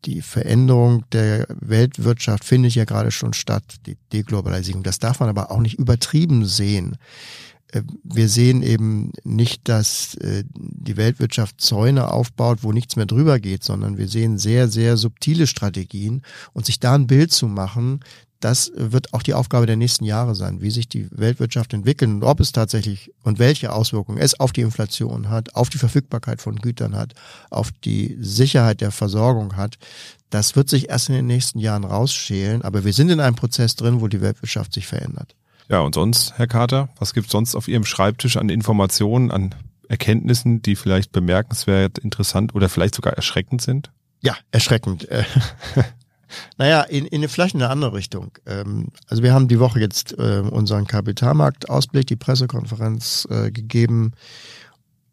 Die 0.07 0.23
Veränderung 0.23 1.05
der 1.11 1.47
Weltwirtschaft 1.61 2.45
findet 2.45 2.75
ja 2.75 2.85
gerade 2.85 3.11
schon 3.11 3.33
statt, 3.33 3.65
die 3.87 3.97
Deglobalisierung. 4.13 4.85
Das 4.85 5.01
darf 5.01 5.21
man 5.21 5.29
aber 5.29 5.51
auch 5.51 5.61
nicht 5.61 5.79
übertrieben 5.79 6.47
sehen. 6.47 6.97
Äh, 7.73 7.83
wir 8.05 8.29
sehen 8.29 8.63
eben 8.63 9.13
nicht, 9.25 9.69
dass 9.69 10.15
äh, 10.17 10.45
die 10.55 10.97
Weltwirtschaft 10.97 11.61
Zäune 11.61 12.13
aufbaut, 12.13 12.61
wo 12.63 12.73
nichts 12.73 12.97
mehr 12.97 13.07
drüber 13.07 13.41
geht, 13.41 13.65
sondern 13.65 13.99
wir 13.99 14.09
sehen 14.09 14.39
sehr, 14.39 14.69
sehr 14.69 14.97
subtile 14.97 15.47
Strategien 15.47 16.23
und 16.53 16.67
sich 16.67 16.79
da 16.79 16.95
ein 16.95 17.07
Bild 17.07 17.33
zu 17.33 17.49
machen, 17.49 18.01
das 18.41 18.71
wird 18.75 19.15
auch 19.15 19.23
die 19.23 19.35
Aufgabe 19.35 19.67
der 19.67 19.77
nächsten 19.77 20.05
Jahre 20.05 20.35
sein, 20.35 20.61
wie 20.61 20.71
sich 20.71 20.89
die 20.89 21.09
Weltwirtschaft 21.11 21.73
entwickelt 21.73 22.11
und 22.11 22.23
ob 22.23 22.41
es 22.41 22.53
tatsächlich 22.53 23.13
und 23.23 23.39
welche 23.39 23.73
Auswirkungen 23.73 24.19
es 24.19 24.39
auf 24.39 24.53
die 24.53 24.61
Inflation 24.61 25.31
hat, 25.31 25.55
auf 25.55 25.71
die 25.71 25.79
Verfügbarkeit 25.79 26.41
von 26.41 26.57
Gütern 26.57 26.95
hat, 26.95 27.15
auf 27.51 27.71
die 27.85 28.17
Sicherheit 28.21 28.81
der 28.81 28.91
Versorgung 28.91 29.57
hat. 29.57 29.79
Das 30.31 30.57
wird 30.57 30.69
sich 30.69 30.89
erst 30.91 31.09
in 31.09 31.15
den 31.15 31.27
nächsten 31.27 31.59
Jahren 31.59 31.85
rausschälen, 31.85 32.63
aber 32.63 32.85
wir 32.85 32.93
sind 32.93 33.11
in 33.11 33.21
einem 33.21 33.37
Prozess 33.37 33.77
drin, 33.77 34.01
wo 34.01 34.09
die 34.09 34.21
Weltwirtschaft 34.21 34.73
sich 34.75 34.87
verändert. 34.87 35.35
Ja, 35.69 35.81
und 35.81 35.95
sonst, 35.95 36.35
Herr 36.37 36.47
Carter, 36.47 36.89
was 36.99 37.13
gibt's 37.15 37.33
sonst 37.33 37.55
auf 37.55 37.69
Ihrem 37.69 37.85
Schreibtisch 37.85 38.37
an 38.37 38.49
Informationen, 38.49 39.31
an 39.31 39.55
Erkenntnissen, 39.89 40.63
die 40.63 40.77
vielleicht 40.77 41.13
bemerkenswert, 41.13 41.99
interessant 41.99 42.55
oder 42.55 42.69
vielleicht 42.69 42.95
sogar 42.95 43.15
erschreckend 43.15 43.63
sind? 43.63 43.91
Ja, 44.21 44.37
erschreckend. 44.51 45.09
Naja, 46.57 46.83
in, 46.83 47.07
in 47.07 47.29
vielleicht 47.29 47.55
in 47.55 47.63
eine 47.63 47.71
andere 47.71 47.93
Richtung. 47.93 48.33
Ähm, 48.47 48.89
also 49.07 49.23
wir 49.23 49.33
haben 49.33 49.49
die 49.49 49.61
Woche 49.61 49.81
jetzt 49.81 50.19
äh, 50.19 50.41
unseren 50.41 50.87
Kapitalmarktausblick, 50.87 52.07
die 52.07 52.17
Pressekonferenz 52.17 53.27
äh, 53.31 53.51
gegeben. 53.51 54.13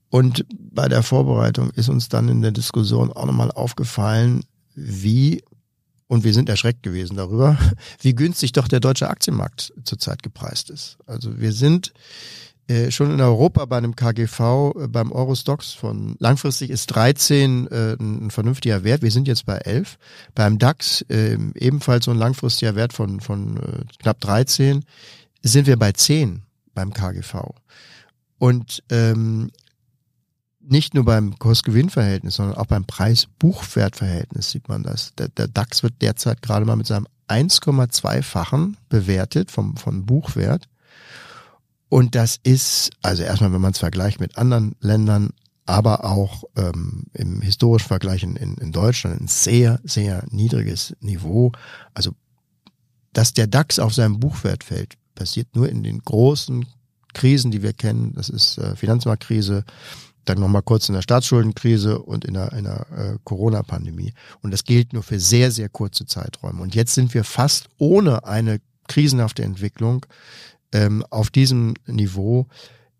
Und 0.09 0.45
bei 0.49 0.87
der 0.87 1.03
Vorbereitung 1.03 1.71
ist 1.71 1.89
uns 1.89 2.09
dann 2.09 2.29
in 2.29 2.41
der 2.41 2.51
Diskussion 2.51 3.11
auch 3.11 3.25
nochmal 3.25 3.51
aufgefallen, 3.51 4.43
wie, 4.75 5.43
und 6.07 6.23
wir 6.23 6.33
sind 6.33 6.49
erschreckt 6.49 6.83
gewesen 6.83 7.17
darüber, 7.17 7.57
wie 8.01 8.13
günstig 8.13 8.51
doch 8.51 8.67
der 8.67 8.79
deutsche 8.79 9.09
Aktienmarkt 9.09 9.73
zurzeit 9.83 10.23
gepreist 10.23 10.69
ist. 10.69 10.97
Also 11.05 11.39
wir 11.39 11.51
sind 11.51 11.93
äh, 12.67 12.91
schon 12.91 13.11
in 13.11 13.19
Europa 13.19 13.65
bei 13.65 13.77
einem 13.77 13.95
KGV, 13.95 14.39
äh, 14.39 14.87
beim 14.87 15.11
Eurostox 15.11 15.73
von 15.73 16.15
langfristig 16.19 16.69
ist 16.69 16.87
13 16.87 17.67
äh, 17.67 17.95
ein 17.99 18.31
vernünftiger 18.31 18.83
Wert. 18.83 19.01
Wir 19.01 19.11
sind 19.11 19.27
jetzt 19.27 19.45
bei 19.45 19.57
11. 19.57 19.97
Beim 20.33 20.59
DAX 20.59 21.01
äh, 21.09 21.37
ebenfalls 21.55 22.05
so 22.05 22.11
ein 22.11 22.17
langfristiger 22.17 22.75
Wert 22.75 22.93
von, 22.93 23.19
von 23.19 23.57
äh, 23.57 23.85
knapp 23.99 24.19
13. 24.21 24.85
Sind 25.41 25.67
wir 25.67 25.77
bei 25.77 25.91
10 25.91 26.43
beim 26.73 26.93
KGV. 26.93 27.51
Und 28.37 28.83
ähm, 28.89 29.51
nicht 30.61 30.93
nur 30.93 31.03
beim 31.03 31.37
Kurs-Gewinn-Verhältnis, 31.37 32.35
sondern 32.35 32.57
auch 32.57 32.67
beim 32.67 32.85
Preis-Buchwert-Verhältnis 32.85 34.51
sieht 34.51 34.69
man 34.69 34.83
das. 34.83 35.13
Der, 35.15 35.27
der 35.27 35.47
DAX 35.47 35.83
wird 35.83 36.01
derzeit 36.01 36.41
gerade 36.41 36.65
mal 36.65 36.77
mit 36.77 36.87
seinem 36.87 37.07
1,2-fachen 37.27 38.77
bewertet 38.89 39.51
vom, 39.51 39.75
vom 39.77 40.05
Buchwert. 40.05 40.67
Und 41.93 42.15
das 42.15 42.39
ist, 42.41 42.89
also 43.03 43.21
erstmal, 43.21 43.53
wenn 43.53 43.61
man 43.61 43.73
es 43.73 43.77
vergleicht 43.77 44.19
mit 44.19 44.35
anderen 44.35 44.75
Ländern, 44.79 45.29
aber 45.67 46.05
auch 46.05 46.43
ähm, 46.55 47.03
im 47.13 47.39
historischen 47.41 47.87
Vergleich 47.87 48.23
in, 48.23 48.35
in, 48.35 48.55
in 48.55 48.71
Deutschland 48.71 49.21
ein 49.21 49.27
sehr, 49.27 49.79
sehr 49.83 50.25
niedriges 50.31 50.95
Niveau. 51.01 51.51
Also, 51.93 52.13
dass 53.13 53.35
der 53.35 53.45
DAX 53.45 53.77
auf 53.77 53.93
seinem 53.93 54.19
Buchwert 54.19 54.63
fällt, 54.63 54.95
passiert 55.13 55.55
nur 55.55 55.69
in 55.69 55.83
den 55.83 55.99
großen 55.99 56.65
Krisen, 57.13 57.51
die 57.51 57.61
wir 57.61 57.73
kennen. 57.73 58.13
Das 58.15 58.27
ist 58.27 58.57
äh, 58.57 58.75
Finanzmarktkrise, 58.75 59.63
dann 60.25 60.39
nochmal 60.39 60.63
kurz 60.63 60.89
in 60.89 60.95
der 60.95 61.03
Staatsschuldenkrise 61.03 61.99
und 61.99 62.25
in 62.25 62.33
der, 62.33 62.53
in 62.53 62.63
der 62.63 62.87
äh, 62.89 63.17
Corona-Pandemie. 63.23 64.15
Und 64.41 64.49
das 64.49 64.63
gilt 64.63 64.93
nur 64.93 65.03
für 65.03 65.19
sehr, 65.19 65.51
sehr 65.51 65.69
kurze 65.69 66.07
Zeiträume. 66.07 66.59
Und 66.59 66.73
jetzt 66.73 66.95
sind 66.95 67.13
wir 67.13 67.23
fast 67.23 67.69
ohne 67.77 68.25
eine 68.25 68.61
krisenhafte 68.87 69.43
Entwicklung 69.43 70.05
ähm, 70.73 71.05
auf 71.09 71.29
diesem 71.29 71.75
Niveau, 71.87 72.47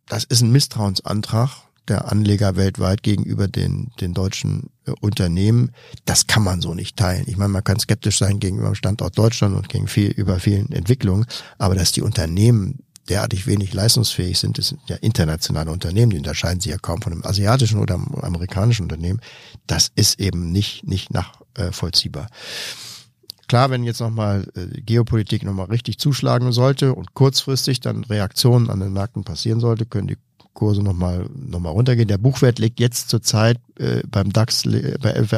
das 0.07 0.23
ist 0.23 0.41
ein 0.41 0.51
Misstrauensantrag 0.51 1.49
der 1.87 2.09
Anleger 2.11 2.55
weltweit 2.55 3.03
gegenüber 3.03 3.47
den, 3.47 3.91
den 3.99 4.13
deutschen 4.13 4.69
äh, 4.85 4.91
Unternehmen. 5.01 5.71
Das 6.05 6.27
kann 6.27 6.43
man 6.43 6.61
so 6.61 6.73
nicht 6.73 6.95
teilen. 6.95 7.25
Ich 7.27 7.37
meine, 7.37 7.49
man 7.49 7.63
kann 7.63 7.79
skeptisch 7.79 8.19
sein 8.19 8.39
gegenüber 8.39 8.67
dem 8.67 8.75
Standort 8.75 9.17
Deutschland 9.17 9.55
und 9.55 9.69
gegen 9.69 9.87
viel, 9.87 10.11
über 10.11 10.39
vielen 10.39 10.71
Entwicklungen, 10.71 11.25
aber 11.57 11.75
dass 11.75 11.91
die 11.91 12.01
Unternehmen 12.01 12.79
derartig 13.09 13.47
wenig 13.47 13.73
leistungsfähig 13.73 14.39
sind, 14.39 14.57
das 14.57 14.69
sind 14.69 14.79
ja 14.87 14.95
internationale 14.97 15.71
Unternehmen, 15.71 16.11
die 16.11 16.17
unterscheiden 16.17 16.61
sich 16.61 16.71
ja 16.71 16.77
kaum 16.77 17.01
von 17.01 17.11
einem 17.11 17.25
asiatischen 17.25 17.79
oder 17.79 17.95
einem 17.95 18.15
amerikanischen 18.21 18.83
Unternehmen. 18.83 19.19
Das 19.67 19.91
ist 19.93 20.21
eben 20.21 20.53
nicht, 20.53 20.87
nicht 20.87 21.11
nachvollziehbar. 21.11 22.25
Äh, 22.25 22.92
Klar, 23.53 23.69
wenn 23.69 23.83
jetzt 23.83 23.99
nochmal 23.99 24.47
äh, 24.55 24.81
Geopolitik 24.81 25.43
nochmal 25.43 25.67
richtig 25.67 25.99
zuschlagen 25.99 26.51
sollte 26.51 26.95
und 26.95 27.13
kurzfristig 27.13 27.81
dann 27.81 28.03
Reaktionen 28.03 28.71
an 28.71 28.79
den 28.79 28.93
Märkten 28.93 29.23
passieren 29.23 29.59
sollte, 29.59 29.85
können 29.85 30.07
die 30.07 30.17
Kurse 30.53 30.81
nochmal 30.81 31.29
noch 31.35 31.59
mal 31.59 31.69
runtergehen. 31.69 32.07
Der 32.07 32.17
Buchwert 32.17 32.57
liegt 32.57 32.79
jetzt 32.79 33.09
zurzeit 33.09 33.59
äh, 33.77 34.01
beim 34.09 34.33
DAX 34.33 34.63
bei 34.63 35.11
etwa 35.11 35.37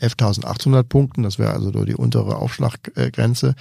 11.800 0.00 0.82
Punkten. 0.82 1.22
Das 1.22 1.38
wäre 1.38 1.52
also 1.52 1.70
die 1.70 1.94
untere 1.94 2.34
Aufschlaggrenze. 2.34 3.54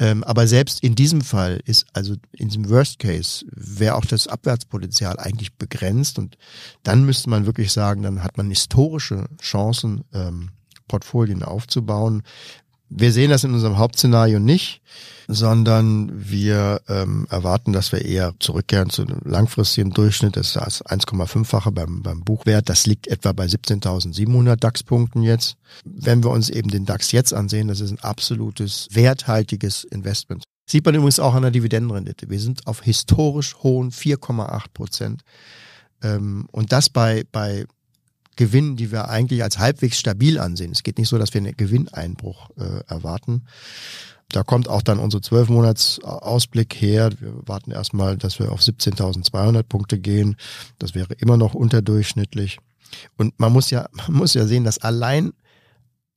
Ähm, 0.00 0.24
aber 0.24 0.48
selbst 0.48 0.82
in 0.82 0.96
diesem 0.96 1.20
Fall 1.20 1.60
ist, 1.64 1.86
also 1.92 2.16
in 2.32 2.48
diesem 2.48 2.68
Worst 2.70 2.98
Case, 2.98 3.46
wäre 3.52 3.94
auch 3.94 4.04
das 4.04 4.26
Abwärtspotenzial 4.26 5.20
eigentlich 5.20 5.54
begrenzt 5.54 6.18
und 6.18 6.38
dann 6.82 7.04
müsste 7.04 7.30
man 7.30 7.46
wirklich 7.46 7.70
sagen, 7.70 8.02
dann 8.02 8.24
hat 8.24 8.36
man 8.36 8.48
historische 8.48 9.28
Chancen, 9.40 10.02
ähm, 10.12 10.50
Portfolien 10.92 11.42
aufzubauen. 11.42 12.22
Wir 12.94 13.12
sehen 13.12 13.30
das 13.30 13.44
in 13.44 13.54
unserem 13.54 13.78
Hauptszenario 13.78 14.38
nicht, 14.38 14.82
sondern 15.26 16.12
wir 16.14 16.82
ähm, 16.88 17.26
erwarten, 17.30 17.72
dass 17.72 17.90
wir 17.92 18.04
eher 18.04 18.34
zurückkehren 18.38 18.90
zu 18.90 19.02
einem 19.02 19.20
langfristigen 19.24 19.90
Durchschnitt. 19.90 20.36
Das 20.36 20.48
ist 20.48 20.56
das 20.56 20.84
1,5-fache 20.84 21.70
beim, 21.70 22.02
beim 22.02 22.20
Buchwert. 22.20 22.68
Das 22.68 22.86
liegt 22.86 23.06
etwa 23.06 23.32
bei 23.32 23.46
17.700 23.46 24.56
DAX-Punkten 24.56 25.22
jetzt. 25.22 25.56
Wenn 25.84 26.22
wir 26.22 26.30
uns 26.30 26.50
eben 26.50 26.68
den 26.68 26.84
DAX 26.84 27.12
jetzt 27.12 27.32
ansehen, 27.32 27.68
das 27.68 27.80
ist 27.80 27.92
ein 27.92 28.00
absolutes 28.00 28.88
werthaltiges 28.90 29.84
Investment. 29.84 30.44
Sieht 30.68 30.84
man 30.84 30.94
übrigens 30.94 31.18
auch 31.18 31.34
an 31.34 31.42
der 31.42 31.50
Dividendenrendite. 31.50 32.28
Wir 32.28 32.40
sind 32.40 32.66
auf 32.66 32.82
historisch 32.82 33.56
hohen 33.62 33.90
4,8 33.90 34.64
Prozent. 34.74 35.22
Ähm, 36.02 36.46
und 36.52 36.72
das 36.72 36.88
bei, 36.88 37.24
bei 37.32 37.66
Gewinnen, 38.42 38.74
die 38.74 38.90
wir 38.90 39.08
eigentlich 39.08 39.44
als 39.44 39.60
halbwegs 39.60 40.00
stabil 40.00 40.40
ansehen. 40.40 40.72
Es 40.72 40.82
geht 40.82 40.98
nicht 40.98 41.08
so, 41.08 41.16
dass 41.16 41.32
wir 41.32 41.40
einen 41.40 41.56
Gewinneinbruch 41.56 42.50
äh, 42.56 42.82
erwarten. 42.88 43.44
Da 44.30 44.42
kommt 44.42 44.68
auch 44.68 44.82
dann 44.82 44.98
unser 44.98 45.22
zwölf 45.22 45.48
Monats 45.48 46.00
Ausblick 46.02 46.74
her. 46.74 47.10
Wir 47.20 47.34
warten 47.46 47.70
erstmal, 47.70 48.16
dass 48.16 48.40
wir 48.40 48.50
auf 48.50 48.60
17.200 48.60 49.62
Punkte 49.62 50.00
gehen. 50.00 50.34
Das 50.80 50.96
wäre 50.96 51.14
immer 51.14 51.36
noch 51.36 51.54
unterdurchschnittlich. 51.54 52.58
Und 53.16 53.38
man 53.38 53.52
muss 53.52 53.70
ja, 53.70 53.86
man 53.92 54.12
muss 54.12 54.34
ja 54.34 54.44
sehen, 54.44 54.64
dass 54.64 54.78
allein, 54.78 55.32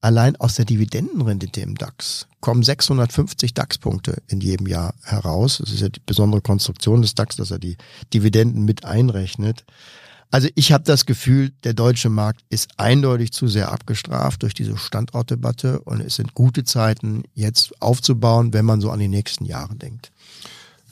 allein 0.01 0.35
aus 0.37 0.55
der 0.55 0.65
Dividendenrendite 0.65 1.61
im 1.61 1.75
DAX 1.75 2.27
kommen 2.39 2.63
650 2.63 3.53
DAX-Punkte 3.53 4.23
in 4.29 4.41
jedem 4.41 4.65
Jahr 4.65 4.95
heraus. 5.03 5.59
Das 5.59 5.71
ist 5.71 5.81
ja 5.81 5.89
die 5.89 6.01
besondere 6.03 6.41
Konstruktion 6.41 7.03
des 7.03 7.13
DAX, 7.13 7.35
dass 7.35 7.51
er 7.51 7.59
die 7.59 7.77
Dividenden 8.11 8.65
mit 8.65 8.83
einrechnet. 8.83 9.63
Also 10.31 10.49
ich 10.55 10.71
habe 10.71 10.83
das 10.83 11.05
Gefühl, 11.05 11.51
der 11.63 11.73
deutsche 11.73 12.09
Markt 12.09 12.43
ist 12.49 12.69
eindeutig 12.77 13.31
zu 13.31 13.47
sehr 13.47 13.71
abgestraft 13.71 14.43
durch 14.43 14.53
diese 14.53 14.77
Standortdebatte 14.77 15.79
und 15.81 16.01
es 16.01 16.15
sind 16.15 16.33
gute 16.33 16.63
Zeiten, 16.63 17.23
jetzt 17.33 17.81
aufzubauen, 17.81 18.53
wenn 18.53 18.65
man 18.65 18.81
so 18.81 18.91
an 18.91 18.99
die 18.99 19.07
nächsten 19.07 19.45
Jahre 19.45 19.75
denkt. 19.75 20.11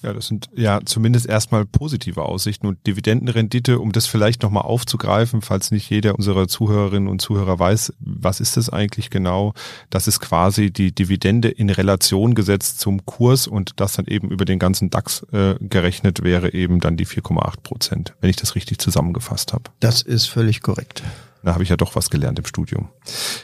Ja, 0.04 0.12
das 0.12 0.28
sind 0.28 0.50
ja 0.54 0.82
zumindest 0.84 1.26
erstmal 1.28 1.66
positive 1.66 2.24
Aussichten 2.24 2.68
und 2.68 2.86
Dividendenrendite, 2.86 3.80
um 3.80 3.94
das 3.94 4.06
vielleicht 4.06 4.44
nochmal 4.44 4.64
aufzugreifen, 4.64 5.42
falls 5.42 5.72
nicht 5.72 5.90
jeder 5.90 6.16
unserer 6.16 6.48
Zuhörerinnen 6.50 7.08
und 7.08 7.22
Zuhörer 7.22 7.58
weiß, 7.58 7.94
was 8.00 8.42
ist 8.42 8.58
das 8.58 8.70
eigentlich 8.70 9.10
genau? 9.10 9.54
Das 9.90 10.08
ist 10.08 10.20
quasi 10.20 10.72
die 10.72 10.94
Dividende 10.94 11.48
in 11.48 11.70
Relation 11.70 12.36
gesetzt 12.36 12.82
zum 12.82 13.06
Kurs 13.06 13.48
und 13.48 13.80
das 13.80 13.94
dann 13.94 14.06
eben 14.06 14.30
über 14.30 14.44
den 14.44 14.60
ganzen 14.60 14.90
DAX 14.90 15.26
äh, 15.32 15.56
gerechnet 15.62 16.22
wäre 16.22 16.54
eben 16.54 16.82
dann 16.82 16.98
die 16.98 17.08
4,8 17.08 17.62
Prozent, 17.64 18.14
wenn 18.20 18.30
ich 18.30 18.36
das 18.36 18.56
richtig 18.56 18.80
zusammengefasst 18.80 19.54
habe. 19.54 19.64
Das 19.80 20.02
ist 20.02 20.26
völlig 20.26 20.62
korrekt. 20.62 21.02
Da 21.44 21.54
habe 21.54 21.64
ich 21.64 21.70
ja 21.70 21.76
doch 21.76 21.96
was 21.96 22.10
gelernt 22.10 22.40
im 22.40 22.46
Studium. 22.46 22.90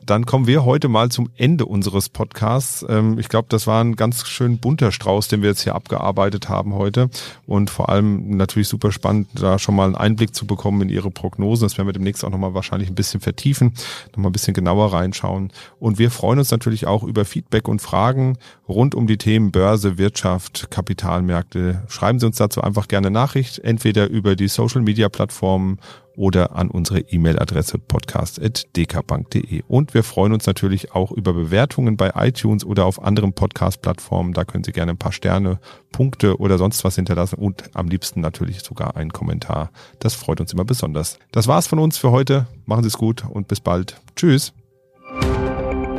Dann 0.05 0.25
kommen 0.25 0.47
wir 0.47 0.63
heute 0.63 0.87
mal 0.87 1.09
zum 1.09 1.29
Ende 1.35 1.65
unseres 1.65 2.07
Podcasts. 2.07 2.85
Ähm, 2.87 3.19
ich 3.19 3.27
glaube, 3.27 3.47
das 3.49 3.67
war 3.67 3.83
ein 3.83 3.97
ganz 3.97 4.25
schön 4.25 4.57
bunter 4.57 4.93
Strauß, 4.93 5.27
den 5.27 5.41
wir 5.41 5.49
jetzt 5.49 5.63
hier 5.63 5.75
abgearbeitet 5.75 6.47
haben 6.47 6.73
heute. 6.75 7.09
Und 7.45 7.69
vor 7.69 7.89
allem 7.89 8.37
natürlich 8.37 8.69
super 8.69 8.93
spannend, 8.93 9.27
da 9.35 9.59
schon 9.59 9.75
mal 9.75 9.85
einen 9.85 9.95
Einblick 9.95 10.33
zu 10.33 10.47
bekommen 10.47 10.81
in 10.83 10.89
Ihre 10.89 11.11
Prognosen. 11.11 11.65
Das 11.65 11.77
werden 11.77 11.87
wir 11.87 11.93
demnächst 11.93 12.23
auch 12.23 12.29
nochmal 12.29 12.53
wahrscheinlich 12.53 12.89
ein 12.89 12.95
bisschen 12.95 13.19
vertiefen, 13.19 13.73
nochmal 14.11 14.29
ein 14.29 14.33
bisschen 14.33 14.53
genauer 14.53 14.93
reinschauen. 14.93 15.51
Und 15.79 15.99
wir 15.99 16.09
freuen 16.09 16.39
uns 16.39 16.51
natürlich 16.51 16.87
auch 16.87 17.03
über 17.03 17.25
Feedback 17.25 17.67
und 17.67 17.81
Fragen 17.81 18.37
rund 18.69 18.95
um 18.95 19.07
die 19.07 19.17
Themen 19.17 19.51
Börse, 19.51 19.97
Wirtschaft, 19.97 20.71
Kapitalmärkte. 20.71 21.83
Schreiben 21.89 22.19
Sie 22.19 22.25
uns 22.25 22.37
dazu 22.37 22.61
einfach 22.61 22.87
gerne 22.87 23.11
Nachricht, 23.11 23.59
entweder 23.59 24.07
über 24.07 24.37
die 24.37 24.47
Social 24.47 24.81
Media 24.81 25.09
Plattformen 25.09 25.79
oder 26.19 26.55
an 26.55 26.69
unsere 26.69 26.99
E-Mail-Adresse 26.99 27.79
podcast.dkbank.de. 27.79 29.63
Und 29.69 29.93
wir 29.93 30.03
freuen 30.03 30.33
uns 30.33 30.45
natürlich 30.45 30.91
auch 30.93 31.11
über 31.11 31.31
Bewertungen 31.33 31.95
bei 31.95 32.11
iTunes 32.13 32.65
oder 32.65 32.85
auf 32.85 33.01
anderen 33.01 33.31
Podcast-Plattformen. 33.31 34.33
Da 34.33 34.43
können 34.43 34.65
Sie 34.65 34.73
gerne 34.73 34.91
ein 34.91 34.97
paar 34.97 35.13
Sterne, 35.13 35.59
Punkte 35.93 36.37
oder 36.37 36.57
sonst 36.57 36.83
was 36.83 36.95
hinterlassen 36.95 37.35
und 37.35 37.73
am 37.73 37.87
liebsten 37.87 38.19
natürlich 38.19 38.59
sogar 38.59 38.97
einen 38.97 39.13
Kommentar. 39.13 39.71
Das 39.99 40.13
freut 40.13 40.41
uns 40.41 40.51
immer 40.51 40.65
besonders. 40.65 41.17
Das 41.31 41.47
war's 41.47 41.67
von 41.67 41.79
uns 41.79 41.97
für 41.97 42.11
heute. 42.11 42.47
Machen 42.65 42.83
Sie 42.83 42.89
es 42.89 42.97
gut 42.97 43.23
und 43.25 43.47
bis 43.47 43.61
bald. 43.61 43.95
Tschüss. 44.17 44.53